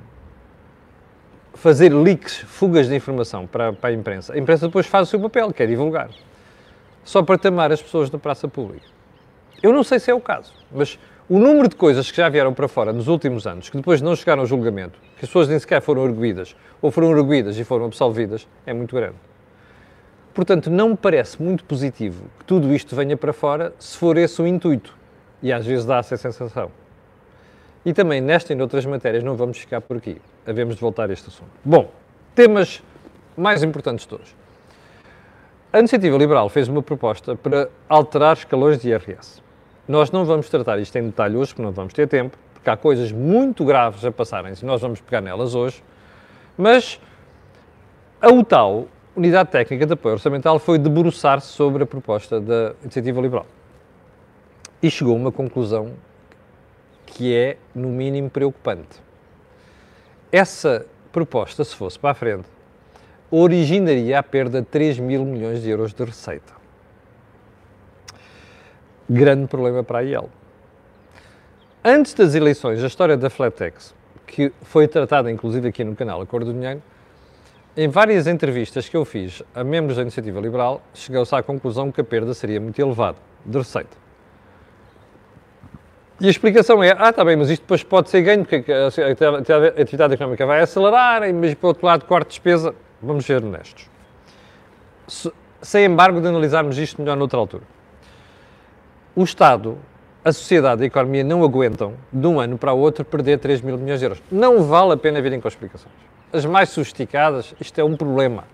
fazer 1.54 1.94
leaks, 1.94 2.38
fugas 2.38 2.88
de 2.88 2.96
informação 2.96 3.46
para, 3.46 3.74
para 3.74 3.90
a 3.90 3.94
imprensa. 3.94 4.34
A 4.34 4.38
imprensa 4.38 4.68
depois 4.68 4.86
faz 4.86 5.08
o 5.08 5.12
seu 5.12 5.20
papel, 5.20 5.52
quer 5.52 5.68
divulgar, 5.68 6.10
só 7.04 7.22
para 7.22 7.38
tamar 7.38 7.72
as 7.72 7.82
pessoas 7.82 8.10
da 8.10 8.18
praça 8.18 8.48
pública. 8.48 8.86
Eu 9.62 9.74
não 9.74 9.84
sei 9.84 10.00
se 10.00 10.12
é 10.12 10.14
o 10.14 10.22
caso, 10.22 10.54
mas 10.72 11.00
o 11.30 11.40
número 11.40 11.70
de 11.70 11.76
coisas 11.76 12.12
que 12.12 12.18
já 12.18 12.28
vieram 12.28 12.54
para 12.54 12.68
fora 12.68 12.92
nos 12.92 13.08
últimos 13.08 13.48
anos, 13.48 13.70
que 13.70 13.78
depois 13.78 14.02
não 14.02 14.16
chegaram 14.16 14.42
ao 14.42 14.46
julgamento, 14.46 15.00
que 15.18 15.24
as 15.24 15.30
pessoas 15.30 15.48
nem 15.48 15.58
sequer 15.58 15.82
foram 15.82 16.04
arguídas, 16.04 16.56
ou 16.82 16.92
foram 16.92 17.14
arguídas 17.14 17.58
e 17.58 17.64
foram 17.64 17.86
absolvidas, 17.86 18.48
é 18.66 18.74
muito 18.74 18.94
grande. 18.94 19.16
Portanto, 20.34 20.70
não 20.70 20.90
me 20.90 20.98
parece 20.98 21.42
muito 21.42 21.64
positivo 21.64 22.26
que 22.40 22.46
tudo 22.46 22.74
isto 22.74 22.96
venha 22.96 23.16
para 23.16 23.32
fora, 23.32 23.74
se 23.78 23.98
for 23.98 24.18
esse 24.18 24.42
o 24.42 24.48
intuito. 24.48 24.96
E 25.42 25.54
às 25.54 25.66
vezes 25.66 25.86
dá 25.86 25.98
essa 25.98 26.18
sensação. 26.18 26.72
E 27.86 27.94
também 27.94 28.20
nesta 28.20 28.52
e 28.52 28.56
noutras 28.56 28.86
matérias 28.86 29.24
não 29.24 29.36
vamos 29.36 29.60
ficar 29.60 29.82
por 29.82 29.98
aqui. 29.98 30.20
Havemos 30.48 30.76
de 30.76 30.82
voltar 30.82 31.10
a 31.10 31.14
este 31.14 31.28
assunto. 31.28 31.52
Bom, 31.64 31.92
temas 32.34 32.82
mais 33.38 33.62
importantes 33.62 34.08
de 34.08 34.16
hoje. 34.16 34.36
A 35.72 35.80
Iniciativa 35.80 36.18
Liberal 36.18 36.50
fez 36.50 36.68
uma 36.68 36.82
proposta 36.82 37.36
para 37.36 37.70
alterar 37.88 38.38
escalões 38.38 38.80
de 38.80 38.90
IRS. 38.90 39.43
Nós 39.88 40.12
não 40.12 40.24
vamos 40.24 40.50
tratar 40.50 40.80
isto 40.80 40.96
em 40.98 41.04
detalhe 41.04 41.36
hoje, 41.36 41.52
porque 41.52 41.62
não 41.62 41.72
vamos 41.72 41.94
ter 41.94 42.08
tempo, 42.08 42.38
porque 42.54 42.70
há 42.70 42.78
coisas 42.78 43.12
muito 43.12 43.66
graves 43.66 44.06
a 44.06 44.12
passarem 44.12 44.54
e 44.62 44.66
nós 44.66 44.82
vamos 44.82 45.02
pegar 45.02 45.20
nelas 45.20 45.54
hoje, 45.56 45.84
mas 46.58 47.00
a 48.22 48.32
UTAU, 48.32 48.88
Unidade 49.16 49.50
Técnica 49.52 49.86
de 49.86 49.94
Apoio 49.94 50.14
Orçamental, 50.14 50.58
foi 50.58 50.80
debruçar-se 50.80 51.48
sobre 51.48 51.84
a 51.84 51.86
proposta 51.86 52.40
da 52.40 52.74
Iniciativa 52.82 53.20
Liberal 53.20 53.46
e 54.82 54.90
chegou 54.90 55.14
a 55.14 55.18
uma 55.18 55.32
conclusão 55.32 55.92
que 57.06 57.36
é, 57.36 57.58
no 57.76 57.90
mínimo, 57.90 58.30
preocupante. 58.30 59.02
Essa 60.32 60.86
proposta, 61.12 61.64
se 61.64 61.76
fosse 61.76 62.00
para 62.00 62.12
a 62.12 62.16
frente, 62.16 62.48
originaria 63.30 64.18
a 64.18 64.24
perda 64.24 64.62
de 64.62 64.68
3 64.68 65.00
mil 65.00 65.26
milhões 65.26 65.62
de 65.62 65.70
euros 65.70 65.94
de 65.94 66.04
receita. 66.04 66.63
Grande 69.10 69.48
problema 69.48 69.84
para 69.84 70.00
a 70.00 70.02
IEL. 70.02 70.30
Antes 71.84 72.14
das 72.14 72.34
eleições, 72.34 72.82
a 72.84 72.88
história 72.88 73.18
da 73.18 73.30
Flatex, 73.30 73.94
que 74.26 74.54
foi 74.62 74.88
tratada 74.88 75.30
inclusive 75.30 75.68
aqui 75.68 75.84
no 75.84 75.96
canal 75.96 76.22
Acordo 76.22 76.46
do 76.46 76.54
Dinheiro, 76.54 76.82
em 77.76 77.88
várias 77.88 78.28
entrevistas 78.28 78.88
que 78.88 78.96
eu 78.96 79.04
fiz 79.04 79.44
a 79.54 79.64
membros 79.64 79.98
da 79.98 80.04
Iniciativa 80.04 80.40
Liberal, 80.40 80.82
chegou-se 80.94 81.36
à 81.36 81.44
conclusão 81.44 81.92
que 81.92 82.00
a 82.00 82.04
perda 82.04 82.34
seria 82.34 82.62
muito 82.62 82.80
elevada 82.80 83.18
de 83.46 83.58
receita. 83.58 83.98
E 86.22 86.28
a 86.28 86.30
explicação 86.30 86.82
é, 86.82 86.96
ah, 86.98 87.10
está 87.10 87.26
bem, 87.26 87.36
mas 87.36 87.50
isto 87.50 87.64
depois 87.64 87.84
pode 87.84 88.10
ser 88.10 88.22
ganho, 88.22 88.46
porque 88.46 88.72
a 88.72 89.82
atividade 89.82 90.14
económica 90.14 90.46
vai 90.46 90.62
acelerar, 90.62 91.22
mas 91.34 91.54
por 91.56 91.68
outro 91.68 91.86
lado, 91.86 92.06
corte 92.06 92.28
de 92.28 92.36
despesa, 92.36 92.74
vamos 93.02 93.26
ser 93.26 93.44
honestos. 93.44 93.90
Sem 95.62 95.86
embargo 95.86 96.22
de 96.22 96.28
analisarmos 96.28 96.78
isto 96.78 97.02
melhor 97.02 97.18
noutra 97.18 97.40
altura. 97.40 97.64
O 99.16 99.24
Estado, 99.24 99.78
a 100.26 100.34
sociedade 100.34 100.82
a 100.82 100.88
economia 100.88 101.24
não 101.24 101.44
aguentam, 101.44 101.94
de 102.12 102.26
um 102.26 102.40
ano 102.40 102.58
para 102.58 102.74
o 102.74 102.80
outro, 102.80 103.06
perder 103.06 103.38
3 103.38 103.62
mil 103.62 103.78
milhões 103.78 104.00
de 104.00 104.06
euros. 104.08 104.24
Não 104.32 104.64
vale 104.64 104.94
a 104.94 104.98
pena 104.98 105.22
virem 105.22 105.40
com 105.40 105.48
explicações. 105.48 105.94
As 106.32 106.46
mais 106.46 106.70
sofisticadas, 106.70 107.54
isto 107.62 107.80
é 107.80 107.84
um 107.84 107.96
problema. 107.96 108.46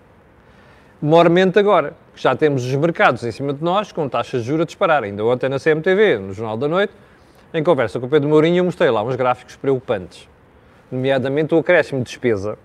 Mormente 1.00 1.58
agora, 1.58 1.94
que 2.14 2.22
já 2.22 2.36
temos 2.36 2.66
os 2.66 2.74
mercados 2.74 3.24
em 3.24 3.32
cima 3.32 3.54
de 3.54 3.64
nós, 3.64 3.90
com 3.90 4.06
taxas 4.06 4.42
de 4.42 4.48
juros 4.48 4.64
a 4.64 4.66
disparar. 4.66 5.02
Ainda 5.02 5.24
ontem 5.24 5.48
na 5.48 5.58
CMTV, 5.58 6.18
no 6.18 6.34
Jornal 6.34 6.58
da 6.58 6.68
Noite, 6.68 6.92
em 7.54 7.64
conversa 7.64 7.98
com 7.98 8.04
o 8.04 8.08
Pedro 8.10 8.28
Mourinho, 8.28 8.58
eu 8.58 8.64
mostrei 8.64 8.90
lá 8.90 9.02
uns 9.02 9.16
gráficos 9.16 9.56
preocupantes, 9.56 10.28
nomeadamente 10.92 11.54
o 11.54 11.58
acréscimo 11.58 12.00
de 12.00 12.04
despesa 12.04 12.58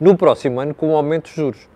no 0.00 0.16
próximo 0.16 0.58
ano 0.58 0.72
com 0.72 0.94
o 0.94 0.96
aumento 0.96 1.28
de 1.28 1.36
juros. 1.36 1.68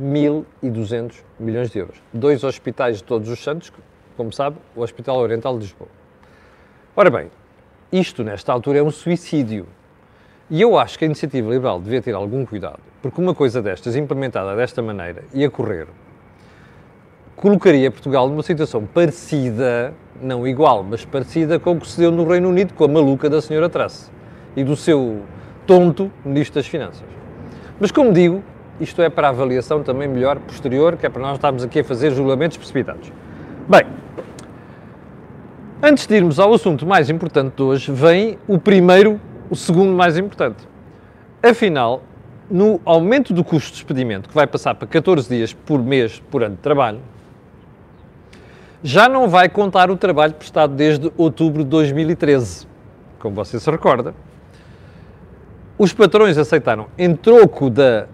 1.200 0.00 1.14
milhões 1.38 1.70
de 1.70 1.78
euros. 1.78 1.96
Dois 2.12 2.44
hospitais 2.44 2.98
de 2.98 3.04
Todos 3.04 3.28
os 3.28 3.42
Santos, 3.42 3.72
como 4.16 4.32
sabe, 4.32 4.56
o 4.74 4.82
Hospital 4.82 5.16
Oriental 5.18 5.54
de 5.54 5.64
Lisboa. 5.64 5.88
Ora 6.94 7.10
bem, 7.10 7.30
isto 7.90 8.22
nesta 8.22 8.52
altura 8.52 8.78
é 8.78 8.82
um 8.82 8.90
suicídio. 8.90 9.66
E 10.50 10.60
eu 10.60 10.76
acho 10.78 10.98
que 10.98 11.04
a 11.04 11.06
iniciativa 11.06 11.50
liberal 11.50 11.80
devia 11.80 12.02
ter 12.02 12.14
algum 12.14 12.44
cuidado, 12.44 12.80
porque 13.00 13.20
uma 13.20 13.34
coisa 13.34 13.62
destas, 13.62 13.96
implementada 13.96 14.54
desta 14.54 14.82
maneira 14.82 15.24
e 15.32 15.44
a 15.44 15.50
correr, 15.50 15.86
colocaria 17.36 17.90
Portugal 17.90 18.28
numa 18.28 18.42
situação 18.42 18.84
parecida, 18.84 19.94
não 20.20 20.46
igual, 20.46 20.82
mas 20.82 21.04
parecida 21.04 21.58
com 21.58 21.72
o 21.72 21.80
que 21.80 21.88
se 21.88 21.98
deu 21.98 22.10
no 22.10 22.28
Reino 22.28 22.48
Unido 22.48 22.74
com 22.74 22.84
a 22.84 22.88
maluca 22.88 23.30
da 23.30 23.40
senhora 23.40 23.68
Truss 23.68 24.10
e 24.54 24.62
do 24.62 24.76
seu 24.76 25.22
tonto 25.66 26.12
Ministro 26.24 26.56
das 26.56 26.66
Finanças. 26.66 27.06
Mas 27.80 27.90
como 27.90 28.12
digo, 28.12 28.42
isto 28.80 29.00
é 29.00 29.08
para 29.08 29.28
avaliação 29.28 29.82
também 29.82 30.08
melhor 30.08 30.38
posterior, 30.40 30.96
que 30.96 31.06
é 31.06 31.08
para 31.08 31.22
nós 31.22 31.36
estarmos 31.36 31.64
aqui 31.64 31.80
a 31.80 31.84
fazer 31.84 32.12
julgamentos 32.12 32.56
precipitados. 32.56 33.12
Bem, 33.68 33.84
antes 35.80 36.04
de 36.08 36.16
irmos 36.16 36.40
ao 36.40 36.52
assunto 36.52 36.84
mais 36.84 37.08
importante 37.08 37.54
de 37.54 37.62
hoje, 37.62 37.92
vem 37.92 38.36
o 38.48 38.58
primeiro, 38.58 39.20
o 39.48 39.54
segundo 39.54 39.92
mais 39.92 40.18
importante. 40.18 40.66
Afinal, 41.40 42.02
no 42.50 42.80
aumento 42.84 43.32
do 43.32 43.44
custo 43.44 43.68
de 43.68 43.74
despedimento, 43.74 44.28
que 44.28 44.34
vai 44.34 44.48
passar 44.48 44.74
para 44.74 44.88
14 44.88 45.28
dias 45.28 45.54
por 45.54 45.80
mês 45.80 46.20
por 46.28 46.42
ano 46.42 46.56
de 46.56 46.60
trabalho, 46.60 46.98
já 48.82 49.08
não 49.08 49.28
vai 49.28 49.48
contar 49.48 49.92
o 49.92 49.96
trabalho 49.96 50.34
prestado 50.34 50.74
desde 50.74 51.12
outubro 51.16 51.62
de 51.62 51.70
2013, 51.70 52.66
como 53.20 53.36
você 53.36 53.60
se 53.60 53.70
recorda. 53.70 54.12
Os 55.78 55.92
patrões 55.92 56.36
aceitaram, 56.36 56.88
em 56.98 57.14
troco 57.14 57.70
da 57.70 58.08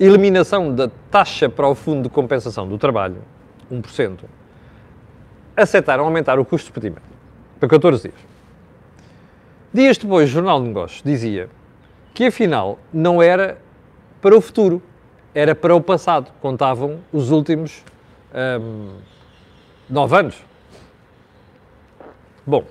eliminação 0.00 0.74
da 0.74 0.90
taxa 1.10 1.50
para 1.50 1.68
o 1.68 1.74
Fundo 1.74 2.04
de 2.04 2.08
Compensação 2.08 2.66
do 2.66 2.78
Trabalho, 2.78 3.18
1%, 3.70 4.20
aceitaram 5.56 6.04
aumentar 6.04 6.38
o 6.38 6.44
custo 6.44 6.66
de 6.66 6.72
despedimento 6.72 7.16
para 7.58 7.68
14 7.68 8.08
dias. 8.08 8.20
Dias 9.72 9.98
depois, 9.98 10.28
o 10.28 10.32
Jornal 10.32 10.60
de 10.60 10.68
Negócios 10.68 11.02
dizia 11.04 11.48
que 12.14 12.26
afinal 12.26 12.78
não 12.92 13.22
era 13.22 13.58
para 14.20 14.36
o 14.36 14.40
futuro, 14.40 14.82
era 15.34 15.54
para 15.54 15.74
o 15.74 15.80
passado. 15.80 16.32
Contavam 16.40 17.00
os 17.12 17.30
últimos. 17.30 17.84
Hum, 18.34 18.96
Nove 19.88 20.16
anos? 20.16 20.36
Bom, 22.44 22.64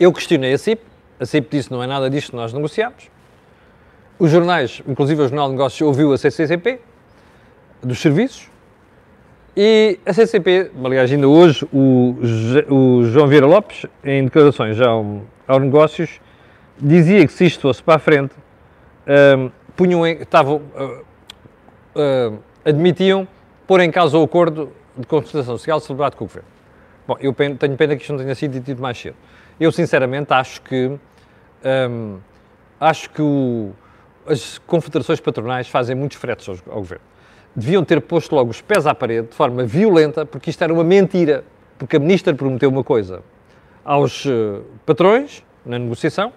eu 0.00 0.12
questionei 0.12 0.52
a 0.52 0.58
CIP, 0.58 0.82
a 1.20 1.24
CIP 1.24 1.48
disse 1.48 1.70
não 1.70 1.82
é 1.82 1.86
nada 1.86 2.10
disto 2.10 2.30
que 2.30 2.36
nós 2.36 2.52
negociamos. 2.52 3.08
Os 4.18 4.30
jornais, 4.30 4.82
inclusive 4.86 5.22
o 5.22 5.28
Jornal 5.28 5.46
de 5.48 5.52
Negócios, 5.52 5.80
ouviu 5.80 6.12
a 6.12 6.18
CCCP, 6.18 6.80
dos 7.82 8.00
serviços, 8.00 8.48
e 9.56 9.98
a 10.04 10.12
CCP, 10.12 10.70
aliás, 10.84 11.10
ainda 11.10 11.28
hoje, 11.28 11.66
o, 11.72 12.16
o 12.68 13.04
João 13.04 13.26
Vieira 13.26 13.46
Lopes, 13.46 13.86
em 14.04 14.24
declarações 14.24 14.80
ao, 14.80 15.22
ao 15.48 15.58
Negócios, 15.58 16.20
dizia 16.78 17.26
que 17.26 17.32
se 17.32 17.46
isto 17.46 17.62
fosse 17.62 17.82
para 17.82 17.94
a 17.94 17.98
frente, 17.98 18.34
um, 19.38 19.50
punham 19.74 20.06
em, 20.06 20.20
estavam, 20.20 20.56
uh, 20.56 21.04
uh, 21.94 22.38
admitiam 22.64 23.26
pôr 23.66 23.80
em 23.80 23.90
causa 23.90 24.18
o 24.18 24.22
acordo 24.22 24.72
de 24.96 25.06
consultação 25.06 25.56
social 25.56 25.80
celebrado 25.80 26.16
com 26.16 26.24
o 26.24 26.26
Governo. 26.26 26.48
Bom, 27.06 27.16
eu 27.20 27.32
tenho 27.32 27.76
pena 27.76 27.94
que 27.96 28.02
isto 28.02 28.12
não 28.12 28.20
tenha 28.20 28.34
sido 28.34 28.58
dito 28.58 28.82
mais 28.82 28.98
cedo. 28.98 29.16
Eu, 29.60 29.70
sinceramente, 29.70 30.32
acho 30.32 30.60
que, 30.62 30.98
hum, 31.88 32.18
acho 32.80 33.08
que 33.10 33.22
o, 33.22 33.72
as 34.26 34.58
confederações 34.58 35.20
patronais 35.20 35.68
fazem 35.68 35.94
muitos 35.94 36.18
fretes 36.18 36.48
ao, 36.48 36.56
ao, 36.74 36.80
Governo. 36.80 37.04
Deviam 37.56 37.82
ter 37.82 38.02
posto 38.02 38.34
logo 38.34 38.50
os 38.50 38.60
pés 38.60 38.86
à 38.86 38.94
parede 38.94 39.28
de 39.28 39.34
forma 39.34 39.64
violenta, 39.64 40.26
porque 40.26 40.50
isto 40.50 40.62
era 40.62 40.72
uma 40.72 40.84
mentira. 40.84 41.42
Porque 41.78 41.96
a 41.96 41.98
Ministra 41.98 42.34
prometeu 42.34 42.68
uma 42.68 42.84
coisa 42.84 43.22
aos 43.84 44.24
uh, 44.26 44.62
patrões, 44.84 45.42
na 45.64 45.78
negociação, 45.78 46.32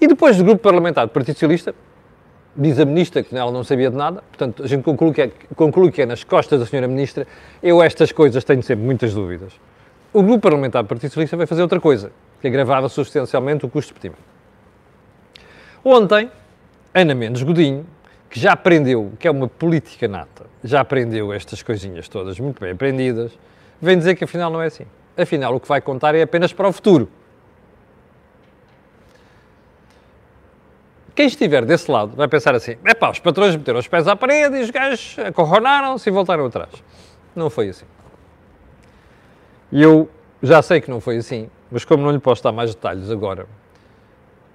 e 0.00 0.06
depois 0.06 0.36
do 0.36 0.44
grupo 0.44 0.62
parlamentar 0.62 1.06
do 1.06 1.10
Partido 1.10 1.34
Socialista, 1.34 1.74
diz 2.56 2.78
a 2.78 2.84
Ministra 2.84 3.22
que 3.22 3.36
ela 3.36 3.50
não 3.50 3.64
sabia 3.64 3.90
de 3.90 3.96
nada, 3.96 4.22
portanto, 4.22 4.62
a 4.62 4.66
gente 4.66 4.82
conclui 4.82 5.12
que, 5.12 5.22
é, 5.22 5.30
conclui 5.54 5.90
que 5.90 6.02
é 6.02 6.06
nas 6.06 6.24
costas 6.24 6.60
da 6.60 6.66
Senhora 6.66 6.88
Ministra. 6.88 7.26
Eu, 7.62 7.82
estas 7.82 8.12
coisas, 8.12 8.44
tenho 8.44 8.62
sempre 8.62 8.84
muitas 8.84 9.14
dúvidas. 9.14 9.52
O 10.12 10.22
Grupo 10.22 10.40
Parlamentar 10.40 10.82
do 10.82 10.86
Partido 10.86 11.10
Socialista 11.10 11.36
vai 11.36 11.46
fazer 11.46 11.62
outra 11.62 11.80
coisa, 11.80 12.12
que 12.40 12.46
agravava 12.48 12.88
substancialmente 12.88 13.64
o 13.64 13.68
custo 13.68 13.94
de. 14.00 14.12
Ontem, 15.84 16.30
Ana 16.92 17.14
Mendes 17.14 17.42
Godinho, 17.42 17.86
que 18.30 18.38
já 18.38 18.52
aprendeu, 18.52 19.12
que 19.18 19.26
é 19.26 19.30
uma 19.30 19.48
política 19.48 20.06
nata, 20.06 20.46
já 20.62 20.80
aprendeu 20.80 21.32
estas 21.32 21.62
coisinhas 21.62 22.08
todas 22.08 22.38
muito 22.38 22.60
bem 22.60 22.70
aprendidas, 22.70 23.36
vem 23.82 23.98
dizer 23.98 24.14
que 24.14 24.22
afinal 24.22 24.50
não 24.50 24.62
é 24.62 24.66
assim. 24.66 24.86
Afinal, 25.16 25.54
o 25.56 25.60
que 25.60 25.66
vai 25.66 25.80
contar 25.80 26.14
é 26.14 26.22
apenas 26.22 26.52
para 26.52 26.68
o 26.68 26.72
futuro. 26.72 27.10
Quem 31.12 31.26
estiver 31.26 31.64
desse 31.64 31.90
lado 31.90 32.16
vai 32.16 32.28
pensar 32.28 32.54
assim: 32.54 32.76
é 32.84 32.94
pá, 32.94 33.10
os 33.10 33.18
patrões 33.18 33.56
meteram 33.56 33.80
os 33.80 33.88
pés 33.88 34.06
à 34.06 34.14
parede 34.14 34.56
e 34.58 34.62
os 34.62 34.70
gajos 34.70 35.18
acorronaram-se 35.18 36.08
e 36.08 36.12
voltaram 36.12 36.46
atrás. 36.46 36.70
Não 37.34 37.50
foi 37.50 37.68
assim. 37.68 37.84
E 39.72 39.82
eu 39.82 40.08
já 40.40 40.62
sei 40.62 40.80
que 40.80 40.88
não 40.88 41.00
foi 41.00 41.16
assim, 41.16 41.50
mas 41.70 41.84
como 41.84 42.04
não 42.04 42.12
lhe 42.12 42.18
posso 42.20 42.42
dar 42.42 42.52
mais 42.52 42.74
detalhes 42.74 43.10
agora, 43.10 43.46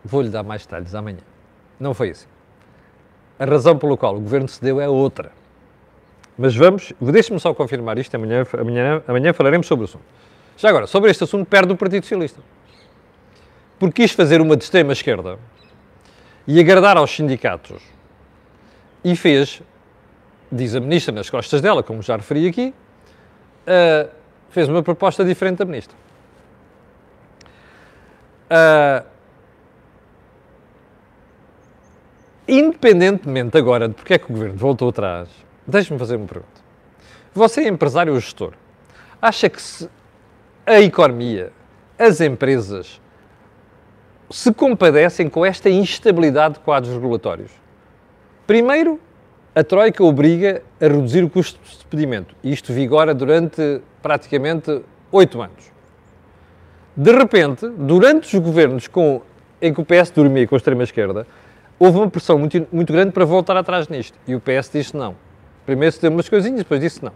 vou-lhe 0.03 0.29
dar 0.29 0.44
mais 0.44 0.65
detalhes 0.65 0.96
amanhã. 0.96 1.20
Não 1.79 1.94
foi 1.94 2.12
assim. 2.12 2.27
A 3.38 3.46
razão 3.46 3.77
pela 3.77 3.98
qual 3.98 4.15
o 4.15 4.20
governo 4.20 4.48
cedeu 4.48 4.80
é 4.80 4.88
outra. 4.88 5.32
Mas 6.38 6.56
vamos, 6.56 6.94
deixe-me 7.00 7.39
só 7.39 7.54
confirmar 7.54 7.98
isto, 7.98 8.15
amanhã, 8.15 8.46
amanhã, 8.58 9.04
amanhã 9.08 9.34
falaremos 9.34 9.68
sobre 9.68 9.84
o 9.84 9.86
assunto. 9.86 10.04
Já 10.58 10.70
agora, 10.70 10.88
sobre 10.88 11.12
este 11.12 11.24
assunto, 11.24 11.46
perde 11.48 11.74
o 11.74 11.77
Partido 11.77 12.04
Socialista. 12.04 12.42
Porque 13.80 14.04
quis 14.04 14.12
fazer 14.12 14.42
uma 14.42 14.56
de 14.56 14.63
extrema 14.63 14.94
esquerda, 14.94 15.38
e 16.48 16.60
agradar 16.60 16.98
aos 16.98 17.12
sindicatos. 17.12 17.82
E 19.04 19.15
fez, 19.15 19.62
diz 20.51 20.75
a 20.75 20.80
ministra 20.80 21.13
nas 21.13 21.30
costas 21.30 21.62
dela, 21.62 21.84
como 21.84 22.01
já 22.01 22.15
referi 22.15 22.48
aqui, 22.48 22.74
uh, 23.68 24.10
fez 24.50 24.68
uma 24.70 24.84
proposta 24.84 25.24
diferente 25.24 25.58
da 25.58 25.65
ministra. 25.65 25.96
Uh, 28.46 29.14
independentemente 32.48 33.58
agora 33.58 33.88
de 33.88 33.94
porque 33.94 34.14
é 34.14 34.18
que 34.18 34.25
o 34.25 34.34
governo 34.34 34.56
voltou 34.56 34.90
atrás, 34.90 35.30
deixe-me 35.66 36.00
fazer 36.00 36.16
uma 36.16 36.28
pergunta. 36.28 36.62
Você 37.34 37.62
é 37.62 37.68
empresário 37.68 38.14
ou 38.14 38.20
gestor? 38.20 38.54
Acha 39.22 39.50
que 39.50 39.62
se 39.62 39.90
a 40.66 40.80
economia, 40.82 41.52
as 41.98 42.22
empresas, 42.22 43.02
se 44.30 44.54
compadecem 44.54 45.30
com 45.30 45.46
esta 45.46 45.70
instabilidade 45.70 46.56
de 46.56 46.60
quadros 46.62 46.94
regulatórios? 46.94 47.52
Primeiro, 48.48 49.00
a 49.54 49.64
Troika 49.64 50.04
obriga 50.04 50.62
a 50.82 50.86
reduzir 50.86 51.24
o 51.24 51.30
custo 51.30 51.60
de 51.64 51.70
despedimento. 51.70 52.36
Isto 52.44 52.74
vigora 52.74 53.14
durante 53.14 53.82
praticamente 54.02 54.82
oito 55.12 55.42
anos. 55.42 55.72
De 56.96 57.12
repente, 57.12 57.68
durante 57.70 58.38
os 58.38 58.44
governos 58.44 58.88
com, 58.88 59.22
em 59.62 59.74
que 59.74 59.82
o 59.82 59.86
PS 59.86 60.12
dormia 60.12 60.48
com 60.48 60.56
a 60.56 60.58
extrema-esquerda, 60.58 61.25
houve 61.79 61.98
uma 61.98 62.10
pressão 62.10 62.38
muito, 62.38 62.67
muito 62.72 62.91
grande 62.91 63.12
para 63.12 63.25
voltar 63.25 63.58
atrás 63.58 63.88
nisto. 63.88 64.17
E 64.27 64.36
o 64.36 64.39
PS 64.39 64.70
disse 64.72 64.96
não. 64.96 65.15
Primeiro 65.65 65.94
se 65.94 66.01
deu 66.01 66.12
umas 66.12 66.29
coisinhas, 66.29 66.60
depois 66.60 66.79
disse 66.79 67.03
não. 67.03 67.12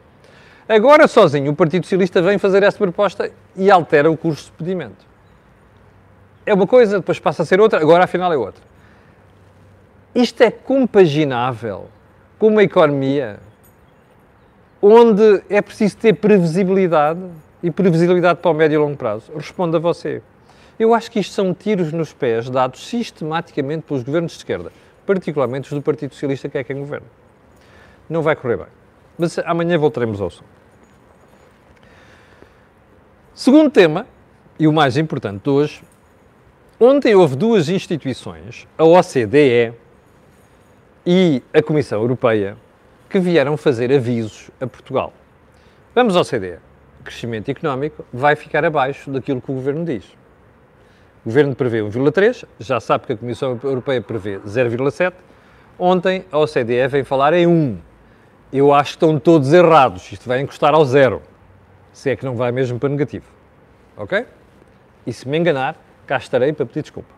Agora, 0.67 1.07
sozinho, 1.07 1.51
o 1.51 1.55
Partido 1.55 1.83
Socialista 1.83 2.21
vem 2.21 2.37
fazer 2.37 2.61
essa 2.61 2.77
proposta 2.77 3.31
e 3.55 3.71
altera 3.71 4.09
o 4.11 4.15
custo 4.15 4.43
de 4.43 4.49
despedimento. 4.51 5.05
É 6.45 6.53
uma 6.53 6.67
coisa, 6.67 6.99
depois 6.99 7.19
passa 7.19 7.43
a 7.43 7.45
ser 7.45 7.59
outra, 7.59 7.79
agora 7.79 8.03
afinal 8.03 8.31
é 8.31 8.37
outra. 8.37 8.61
Isto 10.13 10.41
é 10.43 10.51
compaginável 10.51 11.87
com 12.37 12.47
uma 12.47 12.63
economia 12.63 13.39
onde 14.81 15.43
é 15.49 15.61
preciso 15.61 15.97
ter 15.97 16.13
previsibilidade 16.13 17.19
e 17.61 17.69
previsibilidade 17.69 18.39
para 18.39 18.51
o 18.51 18.53
médio 18.53 18.75
e 18.75 18.77
longo 18.77 18.97
prazo? 18.97 19.31
Responda 19.35 19.77
você. 19.79 20.21
Eu 20.79 20.93
acho 20.93 21.11
que 21.11 21.19
isto 21.19 21.33
são 21.33 21.53
tiros 21.53 21.91
nos 21.91 22.13
pés 22.13 22.49
dados 22.49 22.87
sistematicamente 22.87 23.83
pelos 23.83 24.01
governos 24.01 24.31
de 24.31 24.37
esquerda, 24.37 24.71
particularmente 25.05 25.67
os 25.67 25.73
do 25.73 25.81
Partido 25.81 26.13
Socialista, 26.13 26.47
que 26.47 26.57
é 26.57 26.63
quem 26.63 26.77
governa. 26.79 27.05
Não 28.09 28.21
vai 28.21 28.33
correr 28.33 28.55
bem. 28.55 28.67
Mas 29.17 29.37
amanhã 29.39 29.77
voltaremos 29.77 30.21
ao 30.21 30.27
assunto. 30.27 30.47
Segundo 33.35 33.69
tema, 33.69 34.07
e 34.57 34.69
o 34.69 34.71
mais 34.71 34.95
importante 34.95 35.43
de 35.43 35.49
hoje, 35.49 35.83
ontem 36.79 37.13
houve 37.13 37.35
duas 37.35 37.67
instituições, 37.67 38.65
a 38.77 38.85
OCDE 38.85 39.73
e 41.05 41.43
a 41.53 41.61
Comissão 41.61 41.99
Europeia, 42.01 42.55
que 43.09 43.19
vieram 43.19 43.57
fazer 43.57 43.91
avisos 43.91 44.49
a 44.61 44.67
Portugal. 44.67 45.11
Vamos 45.93 46.15
ao 46.15 46.21
OCDE. 46.21 46.59
O 47.01 47.03
crescimento 47.03 47.49
económico 47.49 48.05
vai 48.13 48.37
ficar 48.37 48.63
abaixo 48.63 49.11
daquilo 49.11 49.41
que 49.41 49.51
o 49.51 49.55
Governo 49.55 49.83
diz. 49.83 50.18
O 51.25 51.29
Governo 51.29 51.53
prevê 51.55 51.81
1,3, 51.81 52.45
já 52.59 52.79
sabe 52.79 53.07
que 53.07 53.13
a 53.13 53.17
Comissão 53.17 53.59
Europeia 53.63 54.01
prevê 54.01 54.39
0,7. 54.39 55.13
Ontem 55.77 56.25
a 56.31 56.37
OCDE 56.37 56.87
vem 56.87 57.03
falar 57.03 57.33
em 57.33 57.45
1. 57.45 57.77
Eu 58.51 58.73
acho 58.73 58.91
que 58.91 58.95
estão 58.97 59.19
todos 59.19 59.51
errados. 59.53 60.11
Isto 60.11 60.27
vai 60.27 60.41
encostar 60.41 60.73
ao 60.73 60.83
zero. 60.85 61.21
Se 61.91 62.09
é 62.09 62.15
que 62.15 62.25
não 62.25 62.35
vai 62.35 62.51
mesmo 62.51 62.79
para 62.79 62.89
negativo. 62.89 63.25
Ok? 63.97 64.25
E 65.05 65.13
se 65.13 65.27
me 65.27 65.37
enganar, 65.37 65.75
cá 66.07 66.17
estarei 66.17 66.53
para 66.53 66.65
pedir 66.65 66.81
desculpa. 66.81 67.09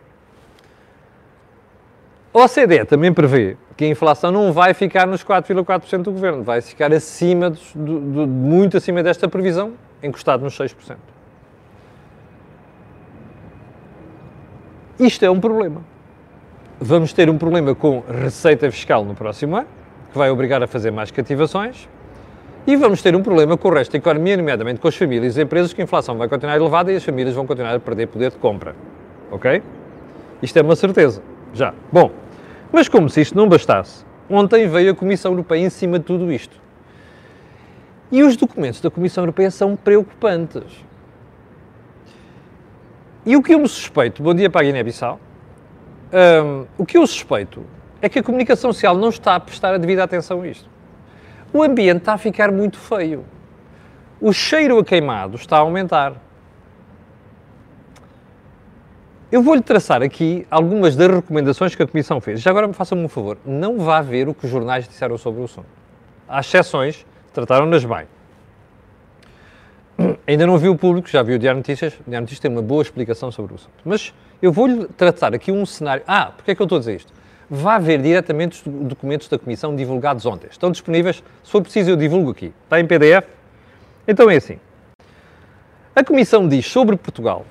A 2.33 2.39
OCDE 2.39 2.85
também 2.85 3.13
prevê 3.13 3.57
que 3.75 3.83
a 3.83 3.87
inflação 3.87 4.31
não 4.31 4.53
vai 4.53 4.73
ficar 4.73 5.05
nos 5.05 5.23
4,4% 5.23 6.03
do 6.03 6.11
governo, 6.11 6.43
vai 6.43 6.61
ficar 6.61 6.93
acima, 6.93 7.49
do, 7.75 8.27
muito 8.27 8.77
acima 8.77 9.03
desta 9.03 9.27
previsão, 9.27 9.73
encostado 10.01 10.41
nos 10.41 10.57
6%. 10.57 10.95
Isto 14.99 15.25
é 15.25 15.29
um 15.31 15.39
problema. 15.39 15.81
Vamos 16.79 17.13
ter 17.13 17.29
um 17.29 17.37
problema 17.37 17.75
com 17.75 18.03
receita 18.07 18.69
fiscal 18.71 19.05
no 19.05 19.13
próximo 19.13 19.55
ano, 19.55 19.67
que 20.11 20.17
vai 20.17 20.29
obrigar 20.29 20.61
a 20.63 20.67
fazer 20.67 20.91
mais 20.91 21.11
cativações, 21.11 21.87
e 22.65 22.75
vamos 22.75 23.01
ter 23.01 23.15
um 23.15 23.23
problema 23.23 23.57
com 23.57 23.69
o 23.69 23.73
resto 23.73 23.91
da 23.91 23.97
economia, 23.97 24.37
nomeadamente 24.37 24.79
com 24.79 24.87
as 24.87 24.95
famílias 24.95 25.35
e 25.35 25.41
empresas, 25.41 25.73
que 25.73 25.81
a 25.81 25.83
inflação 25.83 26.17
vai 26.17 26.27
continuar 26.27 26.55
elevada 26.55 26.91
e 26.91 26.95
as 26.95 27.03
famílias 27.03 27.33
vão 27.33 27.47
continuar 27.47 27.73
a 27.73 27.79
perder 27.79 28.07
poder 28.07 28.29
de 28.29 28.37
compra. 28.37 28.75
Ok? 29.31 29.63
Isto 30.41 30.57
é 30.57 30.61
uma 30.61 30.75
certeza. 30.75 31.23
Já. 31.53 31.73
Bom, 31.91 32.11
mas 32.71 32.87
como 32.87 33.09
se 33.09 33.21
isto 33.21 33.35
não 33.35 33.49
bastasse, 33.49 34.05
ontem 34.29 34.67
veio 34.67 34.91
a 34.91 34.95
Comissão 34.95 35.31
Europeia 35.31 35.65
em 35.65 35.69
cima 35.69 35.97
de 35.97 36.05
tudo 36.05 36.31
isto. 36.31 36.55
E 38.11 38.23
os 38.23 38.35
documentos 38.35 38.79
da 38.81 38.91
Comissão 38.91 39.23
Europeia 39.23 39.49
são 39.49 39.75
preocupantes. 39.75 40.63
E 43.23 43.35
o 43.35 43.43
que 43.43 43.53
eu 43.53 43.59
me 43.59 43.67
suspeito, 43.67 44.23
bom 44.23 44.33
dia 44.33 44.49
para 44.49 44.61
a 44.61 44.63
Guiné-Bissau, 44.63 45.19
um, 46.43 46.65
o 46.75 46.85
que 46.85 46.97
eu 46.97 47.05
suspeito 47.05 47.63
é 48.01 48.09
que 48.09 48.17
a 48.17 48.23
comunicação 48.23 48.73
social 48.73 48.97
não 48.97 49.09
está 49.09 49.35
a 49.35 49.39
prestar 49.39 49.75
a 49.75 49.77
devida 49.77 50.03
atenção 50.03 50.41
a 50.41 50.47
isto. 50.47 50.67
O 51.53 51.61
ambiente 51.61 51.99
está 51.99 52.13
a 52.13 52.17
ficar 52.17 52.51
muito 52.51 52.79
feio. 52.79 53.23
O 54.19 54.33
cheiro 54.33 54.79
a 54.79 54.83
queimado 54.83 55.35
está 55.35 55.57
a 55.57 55.59
aumentar. 55.59 56.15
Eu 59.31 59.43
vou-lhe 59.43 59.61
traçar 59.61 60.01
aqui 60.01 60.47
algumas 60.49 60.95
das 60.95 61.07
recomendações 61.07 61.75
que 61.75 61.83
a 61.83 61.87
Comissão 61.87 62.19
fez. 62.19 62.41
Já 62.41 62.49
agora 62.49 62.67
me 62.67 62.73
faça-me 62.73 63.03
um 63.03 63.07
favor, 63.07 63.37
não 63.45 63.77
vá 63.77 64.01
ver 64.01 64.27
o 64.27 64.33
que 64.33 64.45
os 64.45 64.51
jornais 64.51 64.87
disseram 64.87 65.17
sobre 65.17 65.41
o 65.41 65.45
assunto. 65.45 65.69
Há 66.27 66.39
exceções, 66.39 67.05
trataram-nas 67.31 67.85
bem. 67.85 68.07
Ainda 70.27 70.47
não 70.47 70.57
vi 70.57 70.69
o 70.69 70.75
público, 70.75 71.09
já 71.09 71.21
vi 71.23 71.33
o 71.33 71.39
Diário 71.39 71.57
Notícias. 71.57 71.93
O 71.93 72.09
Diário 72.09 72.21
Notícias 72.21 72.39
tem 72.39 72.51
uma 72.51 72.61
boa 72.61 72.81
explicação 72.81 73.31
sobre 73.31 73.53
o 73.53 73.55
assunto. 73.55 73.73
Mas 73.83 74.13
eu 74.41 74.51
vou-lhe 74.51 74.85
tratar 74.97 75.33
aqui 75.33 75.51
um 75.51 75.65
cenário. 75.65 76.03
Ah, 76.07 76.31
porque 76.35 76.51
é 76.51 76.55
que 76.55 76.61
eu 76.61 76.65
estou 76.65 76.77
a 76.77 76.79
dizer 76.79 76.95
isto? 76.95 77.13
Vá 77.49 77.77
ver 77.77 78.01
diretamente 78.01 78.61
os 78.67 78.87
documentos 78.87 79.27
da 79.27 79.37
Comissão 79.37 79.75
divulgados 79.75 80.25
ontem. 80.25 80.47
Estão 80.49 80.71
disponíveis. 80.71 81.23
Se 81.43 81.51
for 81.51 81.61
preciso, 81.61 81.91
eu 81.91 81.95
divulgo 81.95 82.31
aqui. 82.31 82.53
Está 82.63 82.79
em 82.79 82.85
PDF? 82.85 83.27
Então 84.07 84.29
é 84.29 84.37
assim. 84.37 84.57
A 85.93 86.03
Comissão 86.03 86.47
diz 86.47 86.65
sobre 86.65 86.95
Portugal, 86.95 87.45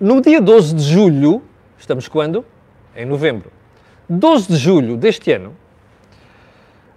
no 0.00 0.20
dia 0.20 0.40
12 0.40 0.74
de 0.74 0.82
julho, 0.82 1.42
estamos 1.78 2.08
quando? 2.08 2.44
Em 2.96 3.06
novembro. 3.06 3.52
12 4.08 4.48
de 4.48 4.56
julho 4.56 4.96
deste 4.96 5.30
ano, 5.32 5.54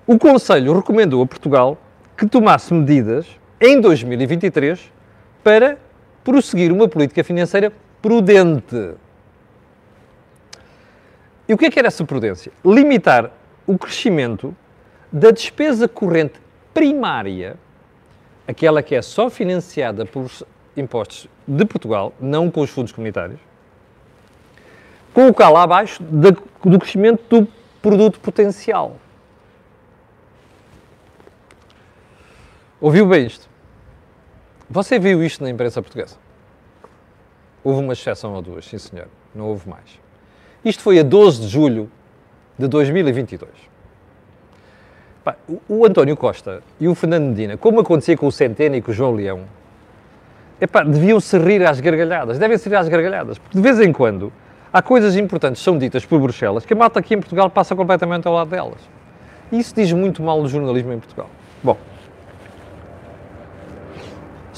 o 0.06 0.18
Conselho 0.18 0.74
recomendou 0.74 1.22
a 1.22 1.26
Portugal 1.28 1.78
que 2.18 2.26
tomasse 2.26 2.74
medidas 2.74 3.28
em 3.60 3.82
2023 3.82 4.92
para 5.44 5.78
prosseguir 6.24 6.72
uma 6.72 6.88
política 6.88 7.24
financeira 7.24 7.74
prudente. 8.02 8.94
E 11.48 11.54
o 11.54 11.58
que 11.58 11.66
é 11.66 11.72
que 11.72 11.80
era 11.80 11.88
essa 11.88 12.06
prudência? 12.06 12.52
Limitar 12.64 13.32
o 13.66 13.78
crescimento 13.78 14.56
da 15.12 15.32
despesa 15.32 15.88
corrente 15.88 16.40
primária, 16.74 17.58
aquela 18.48 18.84
que 18.84 18.96
é 18.96 19.02
só 19.02 19.30
financiada 19.30 20.06
pelos 20.06 20.44
impostos 20.78 21.28
de 21.48 21.66
Portugal, 21.66 22.14
não 22.20 22.52
com 22.52 22.62
os 22.62 22.70
fundos 22.70 22.92
comunitários, 22.92 23.40
colocá-la 25.14 25.64
abaixo 25.64 26.02
do 26.04 26.80
crescimento 26.80 27.42
do 27.42 27.48
produto 27.82 28.20
potencial. 28.20 28.98
Ouviu 32.80 33.08
bem 33.08 33.26
isto? 33.26 33.49
Você 34.70 35.00
viu 35.00 35.24
isto 35.24 35.44
na 35.44 35.50
imprensa 35.50 35.82
portuguesa? 35.82 36.16
Houve 37.64 37.82
uma 37.82 37.94
exceção 37.94 38.34
ou 38.34 38.42
duas, 38.42 38.66
sim 38.66 38.78
senhor, 38.78 39.08
não 39.34 39.48
houve 39.48 39.68
mais. 39.68 40.00
Isto 40.64 40.84
foi 40.84 41.00
a 41.00 41.04
12 41.04 41.42
de 41.42 41.48
julho 41.48 41.90
de 42.58 42.68
2022. 42.68 43.50
o 45.68 45.86
António 45.86 46.16
Costa 46.16 46.62
e 46.80 46.88
o 46.88 46.94
Fernando 46.94 47.30
Medina, 47.30 47.58
como 47.58 47.80
acontecia 47.80 48.16
com 48.16 48.28
o 48.28 48.32
Centeno 48.32 48.76
e 48.76 48.82
com 48.82 48.92
o 48.92 48.94
João 48.94 49.14
Leão, 49.14 49.42
epá, 50.62 50.84
deviam 50.84 51.20
se 51.20 51.38
rir 51.40 51.66
às 51.66 51.80
gargalhadas, 51.80 52.38
devem 52.38 52.58
se 52.58 52.70
rir 52.70 52.76
às 52.76 52.88
gargalhadas, 52.88 53.38
porque 53.40 53.58
de 53.58 53.62
vez 53.62 53.80
em 53.80 53.92
quando 53.92 54.32
há 54.72 54.82
coisas 54.82 55.16
importantes 55.16 55.62
que 55.62 55.66
são 55.66 55.78
ditas 55.78 56.06
por 56.06 56.20
Bruxelas 56.20 56.66
que 56.66 56.74
a 56.74 56.76
malta 56.76 57.00
aqui 57.00 57.16
em 57.16 57.20
Portugal 57.20 57.50
passa 57.50 57.76
completamente 57.76 58.28
ao 58.28 58.34
lado 58.36 58.52
delas. 58.52 58.82
E 59.52 59.60
isso 59.60 59.74
diz 59.74 59.92
muito 59.94 60.22
mal 60.22 60.42
do 60.42 60.48
jornalismo 60.48 60.94
em 60.94 61.00
Portugal. 61.00 61.30
Bom, 61.64 61.76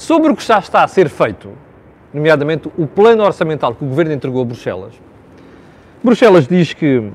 sobre 0.02 0.32
o 0.32 0.36
que 0.36 0.44
já 0.44 0.58
está 0.58 0.82
a 0.82 0.88
ser 0.88 1.08
feito, 1.08 1.52
nomeadamente 2.12 2.68
o 2.76 2.86
plano 2.86 3.22
orçamental 3.22 3.74
que 3.74 3.84
o 3.84 3.88
Governo 3.88 4.12
entregou 4.12 4.42
a 4.42 4.44
Bruxelas, 4.44 4.94
Bruxelas 6.02 6.48
diz 6.48 6.72
que 6.72 7.08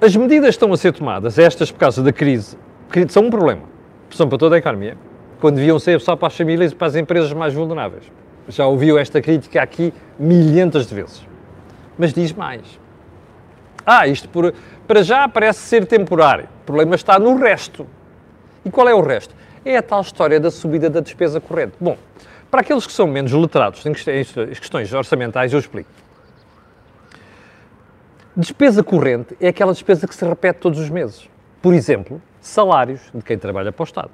as 0.00 0.16
medidas 0.16 0.50
estão 0.50 0.72
a 0.72 0.76
ser 0.76 0.92
tomadas, 0.92 1.38
estas 1.38 1.70
por 1.70 1.78
causa 1.78 2.02
da 2.02 2.12
crise, 2.12 2.58
são 3.08 3.26
um 3.26 3.30
problema, 3.30 3.62
são 4.10 4.28
para 4.28 4.36
toda 4.36 4.56
a 4.56 4.58
economia, 4.58 4.96
quando 5.40 5.54
deviam 5.54 5.78
ser 5.78 6.00
só 6.00 6.16
para 6.16 6.26
as 6.26 6.36
famílias 6.36 6.72
e 6.72 6.74
para 6.74 6.88
as 6.88 6.96
empresas 6.96 7.32
mais 7.32 7.54
vulneráveis. 7.54 8.04
Já 8.48 8.66
ouviu 8.66 8.98
esta 8.98 9.20
crítica 9.20 9.62
aqui 9.62 9.92
milhentas 10.18 10.88
de 10.88 10.94
vezes. 10.94 11.26
Mas 11.98 12.12
diz 12.12 12.32
mais. 12.32 12.62
Ah, 13.84 14.06
isto 14.06 14.28
por, 14.28 14.54
para 14.86 15.02
já 15.02 15.28
parece 15.28 15.60
ser 15.60 15.86
temporário. 15.86 16.48
O 16.62 16.66
problema 16.66 16.94
está 16.94 17.18
no 17.18 17.36
resto. 17.36 17.86
E 18.64 18.70
qual 18.70 18.88
é 18.88 18.94
o 18.94 19.00
resto? 19.00 19.34
É 19.66 19.76
a 19.76 19.82
tal 19.82 20.00
história 20.00 20.38
da 20.38 20.48
subida 20.48 20.88
da 20.88 21.00
despesa 21.00 21.40
corrente. 21.40 21.72
Bom, 21.80 21.98
para 22.48 22.60
aqueles 22.60 22.86
que 22.86 22.92
são 22.92 23.04
menos 23.04 23.32
letrados 23.32 23.84
em 23.84 23.92
questões 23.92 24.92
orçamentais, 24.92 25.52
eu 25.52 25.58
explico. 25.58 25.90
Despesa 28.36 28.84
corrente 28.84 29.36
é 29.40 29.48
aquela 29.48 29.72
despesa 29.72 30.06
que 30.06 30.14
se 30.14 30.24
repete 30.24 30.60
todos 30.60 30.78
os 30.78 30.88
meses. 30.88 31.28
Por 31.60 31.74
exemplo, 31.74 32.22
salários 32.40 33.00
de 33.12 33.24
quem 33.24 33.36
trabalha 33.36 33.72
para 33.72 33.82
o 33.82 33.84
Estado. 33.84 34.12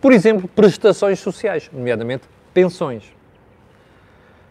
Por 0.00 0.12
exemplo, 0.12 0.46
prestações 0.46 1.18
sociais, 1.18 1.68
nomeadamente 1.72 2.22
pensões. 2.54 3.12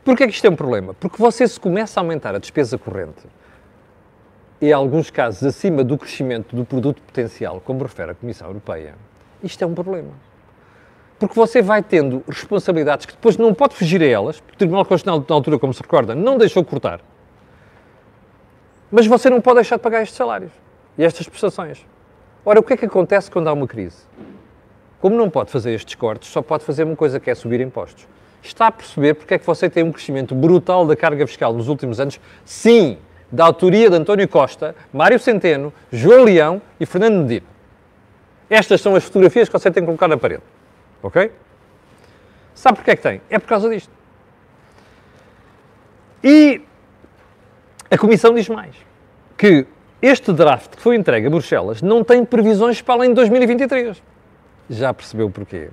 Porquê 0.03 0.25
é 0.25 0.27
que 0.27 0.33
isto 0.33 0.45
é 0.45 0.49
um 0.49 0.57
problema? 0.57 0.93
Porque 0.93 1.15
você 1.17 1.47
se 1.47 1.57
começa 1.57 2.01
a 2.01 2.03
aumentar 2.03 2.35
a 2.35 2.37
despesa 2.37 2.77
corrente, 2.77 3.21
em 4.61 4.73
alguns 4.73 5.09
casos 5.09 5.41
acima 5.41 5.85
do 5.85 5.97
crescimento 5.97 6.53
do 6.53 6.65
produto 6.65 7.01
potencial, 7.01 7.61
como 7.61 7.81
refere 7.81 8.11
a 8.11 8.13
Comissão 8.13 8.47
Europeia, 8.47 8.95
isto 9.43 9.63
é 9.63 9.67
um 9.67 9.73
problema. 9.73 10.11
Porque 11.19 11.35
você 11.35 11.61
vai 11.61 11.83
tendo 11.83 12.23
responsabilidades 12.27 13.05
que 13.05 13.13
depois 13.13 13.37
não 13.37 13.53
pode 13.53 13.75
fugir 13.75 14.01
a 14.01 14.07
elas, 14.07 14.39
o 14.39 14.57
Tribunal 14.57 14.83
Constitucional, 14.85 15.23
na 15.27 15.35
altura, 15.35 15.59
como 15.59 15.73
se 15.73 15.81
recorda, 15.81 16.15
não 16.15 16.37
deixou 16.37 16.63
cortar. 16.65 16.99
Mas 18.91 19.05
você 19.05 19.29
não 19.29 19.39
pode 19.39 19.55
deixar 19.55 19.77
de 19.77 19.83
pagar 19.83 20.01
estes 20.01 20.17
salários 20.17 20.51
e 20.97 21.03
estas 21.03 21.27
prestações. 21.27 21.85
Ora, 22.43 22.59
o 22.59 22.63
que 22.63 22.73
é 22.73 22.77
que 22.77 22.85
acontece 22.85 23.29
quando 23.29 23.47
há 23.47 23.53
uma 23.53 23.67
crise? 23.67 23.97
Como 24.99 25.15
não 25.15 25.29
pode 25.29 25.51
fazer 25.51 25.73
estes 25.73 25.95
cortes, 25.95 26.29
só 26.29 26.41
pode 26.41 26.63
fazer 26.63 26.83
uma 26.83 26.95
coisa 26.95 27.19
que 27.19 27.29
é 27.29 27.35
subir 27.35 27.61
impostos. 27.61 28.07
Está 28.41 28.67
a 28.67 28.71
perceber 28.71 29.13
porque 29.13 29.35
é 29.35 29.37
que 29.37 29.45
você 29.45 29.69
tem 29.69 29.83
um 29.83 29.91
crescimento 29.91 30.33
brutal 30.33 30.85
da 30.85 30.95
carga 30.95 31.25
fiscal 31.27 31.53
nos 31.53 31.67
últimos 31.67 31.99
anos? 31.99 32.19
Sim, 32.43 32.97
da 33.31 33.45
autoria 33.45 33.89
de 33.89 33.95
António 33.95 34.27
Costa, 34.27 34.75
Mário 34.91 35.19
Centeno, 35.19 35.71
João 35.91 36.23
Leão 36.23 36.61
e 36.79 36.85
Fernando 36.85 37.21
Medina. 37.21 37.45
Estas 38.51 38.81
são 38.81 38.93
as 38.95 39.05
fotografias 39.05 39.47
que 39.47 39.53
você 39.53 39.71
tem 39.71 39.81
que 39.81 39.85
colocar 39.85 40.09
na 40.09 40.17
parede. 40.17 40.43
Ok? 41.01 41.31
Sabe 42.53 42.75
porque 42.75 42.91
é 42.91 42.95
que 42.97 43.01
tem? 43.01 43.21
É 43.29 43.39
por 43.39 43.47
causa 43.47 43.69
disto. 43.69 43.89
E 46.21 46.61
a 47.89 47.97
Comissão 47.97 48.33
diz 48.33 48.49
mais. 48.49 48.75
Que 49.37 49.65
este 50.01 50.33
draft 50.33 50.75
que 50.75 50.81
foi 50.81 50.97
entregue 50.97 51.27
a 51.27 51.29
Bruxelas 51.29 51.81
não 51.81 52.03
tem 52.03 52.25
previsões 52.25 52.81
para 52.81 52.95
além 52.95 53.11
de 53.11 53.15
2023. 53.15 54.03
Já 54.69 54.93
percebeu 54.93 55.29
porquê? 55.29 55.69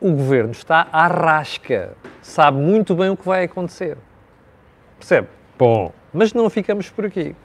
O 0.00 0.10
governo 0.10 0.52
está 0.52 0.88
à 0.90 1.06
rasca, 1.06 1.94
sabe 2.22 2.56
muito 2.56 2.94
bem 2.94 3.10
o 3.10 3.16
que 3.16 3.26
vai 3.26 3.44
acontecer. 3.44 3.98
Percebe? 4.98 5.28
Bom, 5.58 5.92
mas 6.14 6.32
não 6.32 6.48
ficamos 6.48 6.88
por 6.88 7.04
aqui. 7.04 7.36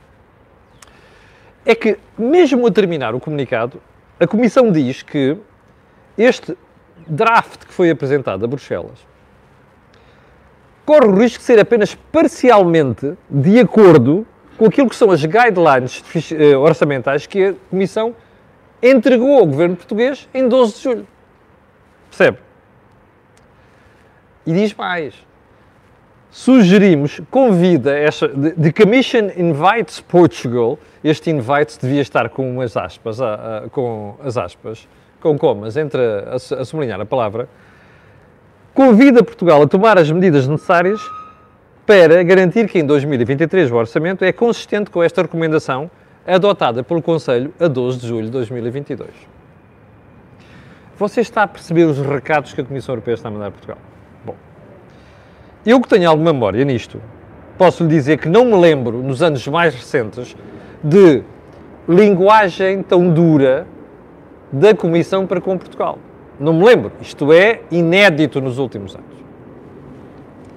É 1.65 1.75
que, 1.75 1.99
mesmo 2.17 2.65
a 2.65 2.71
terminar 2.71 3.13
o 3.13 3.19
comunicado, 3.19 3.81
a 4.19 4.27
Comissão 4.27 4.71
diz 4.71 5.03
que 5.03 5.37
este 6.17 6.57
draft 7.07 7.65
que 7.65 7.73
foi 7.73 7.89
apresentado 7.89 8.43
a 8.43 8.47
Bruxelas 8.47 9.05
corre 10.85 11.05
o 11.05 11.15
risco 11.15 11.39
de 11.39 11.43
ser 11.43 11.59
apenas 11.59 11.95
parcialmente 11.95 13.17
de 13.29 13.59
acordo 13.59 14.25
com 14.57 14.65
aquilo 14.65 14.89
que 14.89 14.95
são 14.95 15.11
as 15.11 15.23
guidelines 15.23 16.03
eh, 16.31 16.55
orçamentais 16.55 17.27
que 17.27 17.45
a 17.45 17.53
Comissão 17.69 18.15
entregou 18.81 19.37
ao 19.37 19.45
governo 19.45 19.75
português 19.75 20.27
em 20.33 20.47
12 20.47 20.75
de 20.75 20.81
julho. 20.81 21.07
Percebe? 22.09 22.39
E 24.45 24.53
diz 24.53 24.73
mais. 24.73 25.26
Sugerimos, 26.29 27.21
convida, 27.31 27.97
esta, 27.97 28.27
the 28.27 28.71
Commission 28.71 29.29
invites 29.37 30.01
Portugal, 30.01 30.77
este 31.03 31.31
invite 31.31 31.79
devia 31.81 32.01
estar 32.01 32.29
com 32.29 32.49
umas 32.49 32.75
aspas, 32.75 33.21
a, 33.21 33.57
a, 33.65 33.69
com 33.69 34.15
as 34.23 34.37
aspas, 34.37 34.87
com 35.21 35.37
comas, 35.37 35.77
entre 35.77 36.01
a, 36.01 36.35
a 36.35 36.65
sublinhar 36.65 36.99
a 36.99 37.05
palavra, 37.05 37.47
convida 38.73 39.23
Portugal 39.23 39.61
a 39.61 39.67
tomar 39.67 39.97
as 39.97 40.11
medidas 40.11 40.47
necessárias 40.47 40.99
para 41.85 42.21
garantir 42.23 42.67
que 42.67 42.77
em 42.77 42.85
2023 42.85 43.71
o 43.71 43.75
orçamento 43.75 44.25
é 44.25 44.31
consistente 44.33 44.91
com 44.91 45.01
esta 45.01 45.21
recomendação 45.21 45.89
adotada 46.27 46.83
pelo 46.83 47.01
Conselho 47.01 47.53
a 47.57 47.69
12 47.69 47.99
de 47.99 48.07
julho 48.07 48.25
de 48.25 48.31
2022. 48.31 49.09
Você 50.97 51.21
está 51.21 51.43
a 51.43 51.47
perceber 51.47 51.85
os 51.85 51.97
recados 51.99 52.53
que 52.53 52.59
a 52.59 52.65
Comissão 52.65 52.93
Europeia 52.93 53.15
está 53.15 53.29
a 53.29 53.31
mandar 53.31 53.47
a 53.47 53.51
Portugal? 53.51 53.77
Eu 55.67 55.81
que 55.81 55.89
tenho 55.89 56.09
alguma 56.09 56.31
memória 56.31 56.63
nisto, 56.63 57.01
posso 57.57 57.83
lhe 57.83 57.89
dizer 57.89 58.19
que 58.19 58.29
não 58.29 58.45
me 58.45 58.55
lembro, 58.55 59.03
nos 59.03 59.21
anos 59.21 59.45
mais 59.49 59.75
recentes, 59.75 60.33
de 60.81 61.21
linguagem 61.89 62.81
tão 62.81 63.09
dura 63.13 63.67
da 64.49 64.73
Comissão 64.73 65.27
para 65.27 65.41
com 65.41 65.57
Portugal. 65.57 65.99
Não 66.39 66.53
me 66.53 66.63
lembro. 66.63 66.93
Isto 67.01 67.33
é 67.33 67.63
inédito 67.69 68.39
nos 68.39 68.59
últimos 68.59 68.95
anos. 68.95 69.17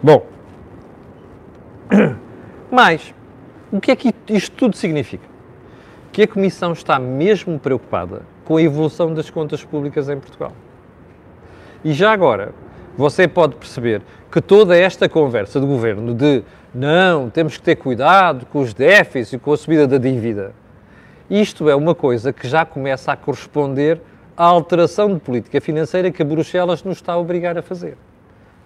Bom, 0.01 0.25
mas 2.71 3.13
o 3.73 3.81
que 3.81 3.91
é 3.91 3.97
que 3.97 4.15
isto 4.29 4.55
tudo 4.57 4.77
significa? 4.77 5.27
Que 6.13 6.23
a 6.23 6.29
Comissão 6.29 6.71
está 6.73 7.01
mesmo 7.01 7.59
preocupada 7.59 8.23
com 8.45 8.59
a 8.59 8.63
evolução 8.63 9.13
das 9.13 9.29
contas 9.29 9.65
públicas 9.65 10.09
em 10.09 10.21
Portugal. 10.21 10.53
E 11.83 11.93
já 11.93 12.13
agora, 12.13 12.55
você 13.01 13.27
pode 13.27 13.57
perceber 13.57 14.03
que 14.31 14.43
toda 14.43 14.77
esta 14.77 15.09
conversa 15.09 15.59
do 15.59 15.67
governo 15.67 16.15
de 16.15 16.45
não, 16.75 17.31
temos 17.31 17.57
que 17.57 17.63
ter 17.63 17.77
cuidado 17.77 18.45
com 18.45 18.61
os 18.61 18.75
déficits 18.75 19.33
e 19.33 19.39
com 19.39 19.55
a 19.55 19.57
subida 19.57 19.87
da 19.87 19.97
dívida, 19.97 20.53
isto 21.31 21.71
é 21.71 21.75
uma 21.75 21.95
coisa 21.95 22.31
que 22.31 22.47
já 22.47 22.67
começa 22.67 23.11
a 23.11 23.17
corresponder 23.17 24.03
à 24.37 24.45
alteração 24.45 25.15
de 25.15 25.19
política 25.19 25.63
financeira 25.63 26.11
que 26.11 26.21
a 26.21 26.25
Bruxelas 26.27 26.85
nos 26.85 26.99
está 26.99 27.15
a 27.15 27.19
obrigar 27.19 27.57
a 27.57 27.63
fazer. 27.63 27.97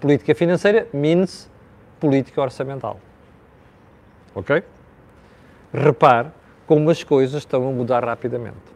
Política 0.01 0.35
financeira 0.35 0.89
means 0.93 1.49
política 2.01 2.43
orçamental. 2.43 2.99
Ok? 4.35 4.65
Repare 5.73 6.29
como 6.67 6.91
as 6.91 7.05
coisas 7.05 7.43
estão 7.43 7.69
a 7.69 7.71
mudar 7.71 8.05
rapidamente. 8.05 8.75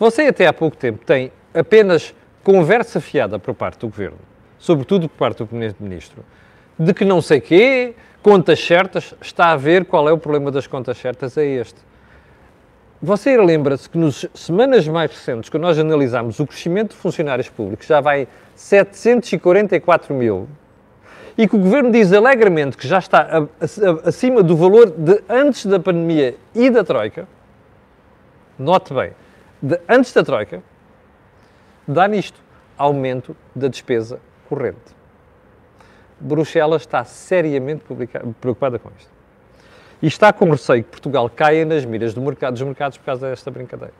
Você 0.00 0.22
até 0.22 0.48
há 0.48 0.52
pouco 0.52 0.76
tempo 0.76 1.04
tem 1.04 1.30
apenas 1.54 2.12
conversa 2.42 3.00
fiada 3.00 3.38
por 3.38 3.54
parte 3.54 3.80
do 3.80 3.88
Governo, 3.88 4.18
sobretudo 4.58 5.08
por 5.08 5.16
parte 5.16 5.38
do 5.38 5.46
Primeiro-Ministro, 5.46 6.24
de 6.78 6.94
que 6.94 7.04
não 7.04 7.20
sei 7.20 7.40
quê, 7.40 7.94
contas 8.22 8.60
certas, 8.60 9.14
está 9.20 9.52
a 9.52 9.56
ver 9.56 9.84
qual 9.84 10.08
é 10.08 10.12
o 10.12 10.18
problema 10.18 10.50
das 10.50 10.66
contas 10.66 10.98
certas, 10.98 11.36
é 11.36 11.44
este. 11.44 11.78
Você 13.02 13.36
lembra-se 13.38 13.88
que 13.88 13.96
nas 13.96 14.26
semanas 14.34 14.86
mais 14.86 15.10
recentes, 15.10 15.48
quando 15.48 15.62
nós 15.62 15.78
analisámos 15.78 16.38
o 16.38 16.46
crescimento 16.46 16.90
de 16.90 16.96
funcionários 16.96 17.48
públicos, 17.48 17.86
já 17.86 18.00
vai 18.00 18.28
744 18.54 20.14
mil, 20.14 20.48
e 21.36 21.48
que 21.48 21.56
o 21.56 21.58
Governo 21.58 21.90
diz 21.90 22.12
alegremente 22.12 22.76
que 22.76 22.86
já 22.86 22.98
está 22.98 23.46
acima 24.04 24.42
do 24.42 24.54
valor 24.54 24.90
de 24.90 25.22
antes 25.28 25.64
da 25.64 25.80
pandemia 25.80 26.36
e 26.54 26.68
da 26.68 26.84
Troika, 26.84 27.26
note 28.58 28.92
bem, 28.92 29.12
de 29.62 29.80
antes 29.88 30.12
da 30.12 30.22
Troika, 30.22 30.62
dá 31.86 32.06
nisto, 32.08 32.40
aumento 32.76 33.36
da 33.54 33.68
despesa 33.68 34.20
corrente. 34.48 34.98
Bruxelas 36.18 36.82
está 36.82 37.04
seriamente 37.04 37.84
preocupada 38.40 38.78
com 38.78 38.90
isto 38.98 39.20
e 40.02 40.06
está 40.06 40.32
com 40.32 40.50
receio 40.50 40.82
que 40.82 40.90
Portugal 40.90 41.28
caia 41.28 41.64
nas 41.64 41.84
miras 41.84 42.14
do 42.14 42.20
mercado, 42.20 42.54
dos 42.54 42.62
mercados 42.62 42.98
por 42.98 43.04
causa 43.04 43.28
desta 43.28 43.50
brincadeira. 43.50 43.94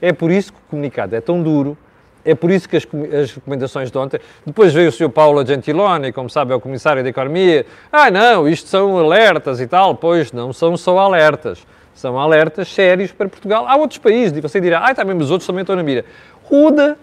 É 0.00 0.12
por 0.12 0.30
isso 0.30 0.52
que 0.52 0.58
o 0.58 0.70
comunicado 0.70 1.14
é 1.14 1.20
tão 1.20 1.42
duro, 1.42 1.76
é 2.24 2.34
por 2.34 2.50
isso 2.50 2.68
que 2.68 2.76
as, 2.76 2.86
as 3.20 3.32
recomendações 3.32 3.90
de 3.90 3.98
ontem. 3.98 4.20
Depois 4.46 4.72
veio 4.72 4.88
o 4.88 4.92
Sr. 4.92 5.10
Paulo 5.10 5.44
Gentiloni, 5.44 6.12
como 6.12 6.30
sabe, 6.30 6.52
é 6.52 6.54
o 6.54 6.60
Comissário 6.60 7.02
da 7.02 7.08
Economia. 7.08 7.66
Ah, 7.92 8.10
não, 8.10 8.48
isto 8.48 8.68
são 8.68 8.96
alertas 8.98 9.60
e 9.60 9.66
tal. 9.66 9.94
Pois 9.94 10.32
não 10.32 10.52
são 10.52 10.76
só 10.76 10.98
alertas. 10.98 11.66
São 11.94 12.18
alertas 12.18 12.68
sérios 12.68 13.12
para 13.12 13.28
Portugal. 13.28 13.66
Há 13.66 13.76
outros 13.76 13.98
países, 13.98 14.36
e 14.36 14.40
você 14.40 14.60
dirá, 14.60 14.80
ah, 14.86 14.94
também, 14.94 15.14
mas 15.14 15.26
os 15.26 15.30
outros 15.30 15.46
também 15.46 15.62
estão 15.62 15.76
na 15.76 15.82
mira. 15.82 16.04
Who 16.50 16.72
the 16.72 16.96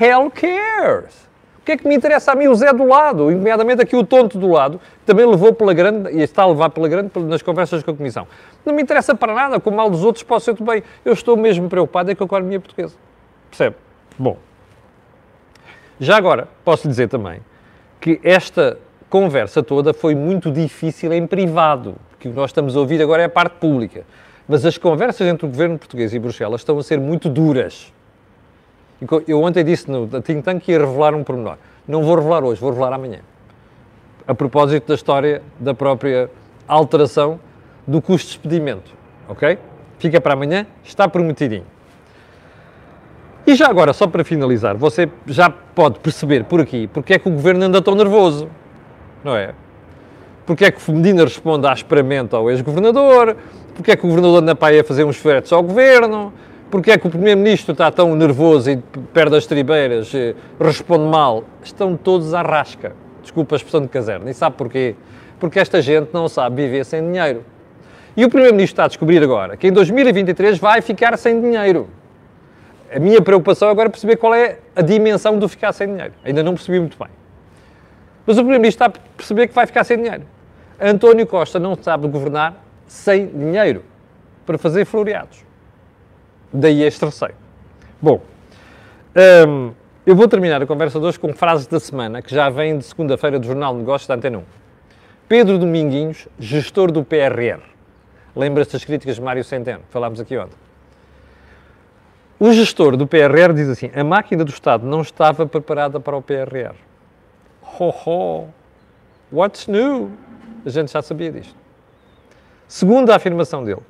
hell 0.00 0.30
cares? 0.30 1.28
que 1.68 1.72
é 1.72 1.76
que 1.76 1.86
me 1.86 1.94
interessa 1.94 2.32
a 2.32 2.34
mim 2.34 2.48
o 2.48 2.54
Zé 2.54 2.72
do 2.72 2.86
lado, 2.86 3.30
nomeadamente 3.30 3.82
aqui 3.82 3.94
o 3.94 4.02
tonto 4.02 4.38
do 4.38 4.48
lado, 4.48 4.78
que 5.00 5.04
também 5.04 5.26
levou 5.26 5.52
pela 5.52 5.74
grande, 5.74 6.10
e 6.12 6.22
está 6.22 6.44
a 6.44 6.46
levar 6.46 6.70
pela 6.70 6.88
grande 6.88 7.10
nas 7.26 7.42
conversas 7.42 7.82
com 7.82 7.90
a 7.90 7.94
Comissão. 7.94 8.26
Não 8.64 8.72
me 8.72 8.80
interessa 8.80 9.14
para 9.14 9.34
nada, 9.34 9.60
com 9.60 9.68
o 9.68 9.76
mal 9.76 9.90
dos 9.90 10.02
outros 10.02 10.22
posso 10.22 10.46
ser 10.46 10.64
bem. 10.64 10.82
Eu 11.04 11.12
estou 11.12 11.36
mesmo 11.36 11.68
preocupado 11.68 12.10
é 12.10 12.14
com 12.14 12.24
a 12.24 12.26
economia 12.26 12.58
portuguesa. 12.58 12.96
Percebe? 13.50 13.76
Bom. 14.18 14.38
Já 16.00 16.16
agora, 16.16 16.48
posso 16.64 16.88
dizer 16.88 17.08
também 17.08 17.40
que 18.00 18.18
esta 18.24 18.78
conversa 19.10 19.62
toda 19.62 19.92
foi 19.92 20.14
muito 20.14 20.50
difícil 20.50 21.12
em 21.12 21.26
privado, 21.26 21.96
porque 22.08 22.28
o 22.28 22.30
que 22.30 22.36
nós 22.36 22.48
estamos 22.48 22.76
a 22.76 22.80
ouvir 22.80 23.02
agora 23.02 23.20
é 23.20 23.26
a 23.26 23.28
parte 23.28 23.56
pública. 23.56 24.06
Mas 24.48 24.64
as 24.64 24.78
conversas 24.78 25.26
entre 25.26 25.44
o 25.44 25.48
governo 25.48 25.78
português 25.78 26.14
e 26.14 26.18
Bruxelas 26.18 26.62
estão 26.62 26.78
a 26.78 26.82
ser 26.82 26.98
muito 26.98 27.28
duras. 27.28 27.92
Eu 29.26 29.42
ontem 29.42 29.62
disse 29.62 29.90
no 29.90 30.08
Think 30.22 30.42
Tank 30.42 30.64
que 30.64 30.72
ia 30.72 30.78
revelar 30.78 31.14
um 31.14 31.22
pormenor. 31.22 31.58
Não 31.86 32.02
vou 32.02 32.16
revelar 32.16 32.42
hoje, 32.42 32.60
vou 32.60 32.70
revelar 32.70 32.94
amanhã. 32.94 33.20
A 34.26 34.34
propósito 34.34 34.88
da 34.88 34.94
história 34.94 35.42
da 35.60 35.74
própria 35.74 36.30
alteração 36.66 37.38
do 37.86 38.00
custo 38.00 38.26
de 38.26 38.32
expedimento. 38.32 38.92
Ok? 39.28 39.58
Fica 39.98 40.20
para 40.20 40.32
amanhã, 40.32 40.66
está 40.82 41.06
prometidinho. 41.06 41.66
E 43.46 43.54
já 43.54 43.68
agora, 43.68 43.92
só 43.92 44.06
para 44.06 44.24
finalizar, 44.24 44.76
você 44.76 45.08
já 45.26 45.48
pode 45.48 45.98
perceber 46.00 46.44
por 46.44 46.60
aqui 46.60 46.86
porque 46.86 47.14
é 47.14 47.18
que 47.18 47.28
o 47.28 47.32
governo 47.32 47.64
anda 47.64 47.80
tão 47.80 47.94
nervoso, 47.94 48.48
não 49.22 49.36
é? 49.36 49.54
Porque 50.44 50.64
é 50.64 50.70
que 50.70 50.90
Medina 50.90 51.24
responde 51.24 51.66
asperamente 51.66 52.34
ao 52.34 52.50
ex-governador, 52.50 53.36
porque 53.78 53.92
é 53.92 53.96
que 53.96 54.04
o 54.04 54.08
governador 54.08 54.42
anda 54.42 54.56
para 54.56 54.74
aí 54.74 54.80
a 54.80 54.84
fazer 54.84 55.04
uns 55.04 55.16
fretes 55.16 55.52
ao 55.52 55.62
governo, 55.62 56.32
porque 56.68 56.90
é 56.90 56.98
que 56.98 57.06
o 57.06 57.10
primeiro-ministro 57.10 57.70
está 57.70 57.92
tão 57.92 58.12
nervoso 58.16 58.72
e 58.72 58.76
perde 59.14 59.36
as 59.36 59.46
tribeiras, 59.46 60.12
eh, 60.12 60.34
responde 60.60 61.04
mal. 61.04 61.44
Estão 61.62 61.96
todos 61.96 62.34
à 62.34 62.42
rasca. 62.42 62.96
Desculpa 63.22 63.54
a 63.54 63.56
expressão 63.56 63.80
de 63.80 63.86
caserna. 63.86 64.28
E 64.28 64.34
sabe 64.34 64.56
porquê? 64.56 64.96
Porque 65.38 65.60
esta 65.60 65.80
gente 65.80 66.08
não 66.12 66.28
sabe 66.28 66.60
viver 66.64 66.84
sem 66.84 67.00
dinheiro. 67.00 67.44
E 68.16 68.24
o 68.24 68.28
primeiro-ministro 68.28 68.72
está 68.72 68.84
a 68.86 68.88
descobrir 68.88 69.22
agora 69.22 69.56
que 69.56 69.68
em 69.68 69.72
2023 69.72 70.58
vai 70.58 70.82
ficar 70.82 71.16
sem 71.16 71.40
dinheiro. 71.40 71.88
A 72.92 72.98
minha 72.98 73.22
preocupação 73.22 73.68
agora 73.68 73.88
é 73.88 73.90
perceber 73.92 74.16
qual 74.16 74.34
é 74.34 74.58
a 74.74 74.82
dimensão 74.82 75.38
do 75.38 75.48
ficar 75.48 75.72
sem 75.72 75.86
dinheiro. 75.86 76.14
Ainda 76.24 76.42
não 76.42 76.54
percebi 76.54 76.80
muito 76.80 76.98
bem. 76.98 77.10
Mas 78.26 78.36
o 78.38 78.40
primeiro-ministro 78.40 78.84
está 78.84 78.98
a 78.98 79.16
perceber 79.16 79.46
que 79.46 79.54
vai 79.54 79.66
ficar 79.66 79.84
sem 79.84 79.98
dinheiro. 79.98 80.24
António 80.80 81.28
Costa 81.28 81.60
não 81.60 81.76
sabe 81.80 82.08
governar 82.08 82.67
sem 82.88 83.26
dinheiro 83.26 83.84
para 84.44 84.58
fazer 84.58 84.84
floreados. 84.84 85.44
Daí 86.52 86.82
este 86.82 87.04
receio. 87.04 87.34
Bom, 88.00 88.20
hum, 89.46 89.72
eu 90.06 90.16
vou 90.16 90.26
terminar 90.26 90.62
a 90.62 90.66
conversa 90.66 90.98
de 90.98 91.04
hoje 91.04 91.20
com 91.20 91.32
frases 91.34 91.66
da 91.66 91.78
semana, 91.78 92.22
que 92.22 92.34
já 92.34 92.48
vem 92.48 92.78
de 92.78 92.84
segunda-feira 92.84 93.38
do 93.38 93.46
Jornal 93.46 93.74
de 93.74 93.80
Negócios 93.80 94.08
da 94.08 94.14
Antena 94.14 94.38
1. 94.38 94.44
Pedro 95.28 95.58
Dominguinhos, 95.58 96.26
gestor 96.38 96.90
do 96.90 97.04
PRR. 97.04 97.60
Lembra-se 98.34 98.72
das 98.72 98.84
críticas 98.84 99.16
de 99.16 99.20
Mário 99.20 99.44
Centeno, 99.44 99.82
falámos 99.90 100.18
aqui 100.18 100.38
ontem. 100.38 100.56
O 102.40 102.52
gestor 102.52 102.96
do 102.96 103.06
PRR 103.06 103.52
diz 103.52 103.68
assim: 103.68 103.90
a 103.94 104.04
máquina 104.04 104.44
do 104.44 104.50
Estado 104.50 104.86
não 104.86 105.02
estava 105.02 105.44
preparada 105.44 105.98
para 105.98 106.16
o 106.16 106.22
PRR. 106.22 106.74
Ho, 107.62 107.88
ho, 107.90 108.48
what's 109.30 109.66
new? 109.66 110.10
A 110.64 110.70
gente 110.70 110.92
já 110.92 111.02
sabia 111.02 111.32
disto. 111.32 111.54
Segundo 112.68 113.10
a 113.10 113.16
afirmação 113.16 113.64
dele, 113.64 113.80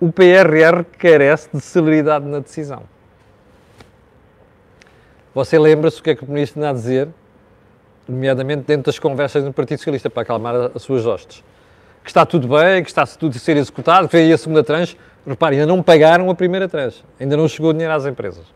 o 0.00 0.10
PRR 0.10 0.84
carece 0.98 1.50
de 1.52 1.60
celeridade 1.60 2.24
na 2.24 2.40
decisão. 2.40 2.82
Você 5.34 5.58
lembra-se 5.58 6.00
o 6.00 6.02
que 6.02 6.10
é 6.10 6.14
que 6.14 6.24
o 6.24 6.26
ministro 6.26 6.60
anda 6.60 6.70
a 6.70 6.72
dizer, 6.72 7.08
nomeadamente 8.08 8.62
dentro 8.62 8.84
das 8.84 8.98
conversas 8.98 9.44
no 9.44 9.52
Partido 9.52 9.78
Socialista, 9.78 10.08
para 10.08 10.22
acalmar 10.22 10.54
as 10.74 10.80
suas 10.80 11.04
hostes? 11.04 11.44
Que 12.02 12.08
está 12.08 12.24
tudo 12.24 12.48
bem, 12.48 12.82
que 12.82 12.88
está 12.88 13.06
tudo 13.06 13.36
a 13.36 13.38
ser 13.38 13.58
executado, 13.58 14.08
que 14.08 14.16
veio 14.16 14.34
a 14.34 14.38
segunda 14.38 14.64
tranche. 14.64 14.96
Reparem, 15.26 15.60
ainda 15.60 15.70
não 15.70 15.82
pagaram 15.82 16.30
a 16.30 16.34
primeira 16.34 16.68
tranche, 16.68 17.04
ainda 17.20 17.36
não 17.36 17.48
chegou 17.48 17.72
dinheiro 17.72 17.92
às 17.92 18.06
empresas. 18.06 18.46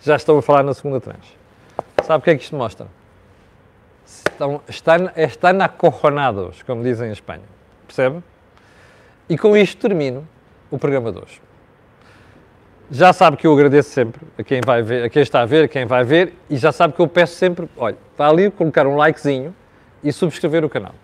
Já 0.00 0.16
estão 0.16 0.38
a 0.38 0.42
falar 0.42 0.62
na 0.62 0.72
segunda 0.72 0.98
tranche. 0.98 1.36
Sabe 2.04 2.20
o 2.20 2.24
que 2.24 2.30
é 2.30 2.36
que 2.36 2.44
isto 2.44 2.56
mostra? 2.56 2.86
Estão, 4.06 4.62
estão, 4.66 5.10
estão 5.14 5.60
acorronados, 5.60 6.62
como 6.62 6.82
dizem 6.82 7.10
em 7.10 7.12
Espanha. 7.12 7.42
Percebe? 7.86 8.22
E 9.28 9.36
com 9.36 9.56
isto 9.56 9.78
termino 9.80 10.26
o 10.70 10.78
programa 10.78 11.12
de 11.12 11.18
hoje. 11.18 11.42
Já 12.90 13.12
sabe 13.12 13.36
que 13.36 13.46
eu 13.46 13.52
agradeço 13.52 13.90
sempre 13.90 14.22
a 14.38 14.42
quem 14.42 14.62
vai 14.64 14.82
ver, 14.82 15.04
a 15.04 15.10
quem 15.10 15.20
está 15.20 15.42
a 15.42 15.44
ver, 15.44 15.64
a 15.64 15.68
quem 15.68 15.84
vai 15.84 16.02
ver, 16.02 16.32
e 16.48 16.56
já 16.56 16.72
sabe 16.72 16.94
que 16.94 17.00
eu 17.00 17.06
peço 17.06 17.34
sempre, 17.34 17.68
olha, 17.76 17.98
vá 18.16 18.28
ali 18.28 18.50
colocar 18.50 18.86
um 18.86 18.96
likezinho 18.96 19.54
e 20.02 20.10
subscrever 20.10 20.64
o 20.64 20.70
canal. 20.70 20.94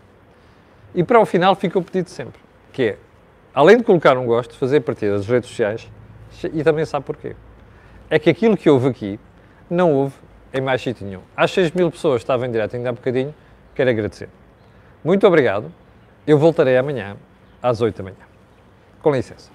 E 0.95 1.05
para 1.05 1.21
o 1.21 1.27
final 1.27 1.55
fica 1.55 1.79
o 1.79 1.83
pedido 1.83 2.09
sempre, 2.09 2.41
que 2.73 2.83
é, 2.83 2.99
além 3.55 3.77
de 3.77 3.85
colocar 3.85 4.17
um 4.17 4.25
gosto, 4.25 4.55
fazer 4.55 4.81
partida 4.81 5.19
das 5.19 5.27
redes 5.27 5.51
sociais, 5.51 5.91
e 6.55 6.65
também 6.65 6.87
sabe 6.87 7.05
porquê. 7.05 7.37
É 8.09 8.19
que 8.19 8.31
aquilo 8.31 8.57
que 8.57 8.71
houve 8.71 8.89
aqui, 8.89 9.21
não 9.69 9.93
houve 9.93 10.15
em 10.55 10.63
mais 10.63 10.81
sítio 10.81 11.07
nenhum. 11.07 11.21
Às 11.37 11.51
6 11.51 11.73
mil 11.73 11.91
pessoas 11.91 12.23
estavam 12.23 12.47
em 12.47 12.51
direto 12.51 12.75
ainda 12.75 12.89
há 12.89 12.93
bocadinho, 12.93 13.35
quero 13.75 13.91
agradecer. 13.91 14.31
Muito 15.05 15.27
obrigado, 15.27 15.71
eu 16.27 16.39
voltarei 16.39 16.79
amanhã 16.79 17.17
às 17.65 17.81
8 17.81 17.97
da 17.97 18.05
manhã. 18.05 18.17
Com 19.03 19.11
licença. 19.11 19.51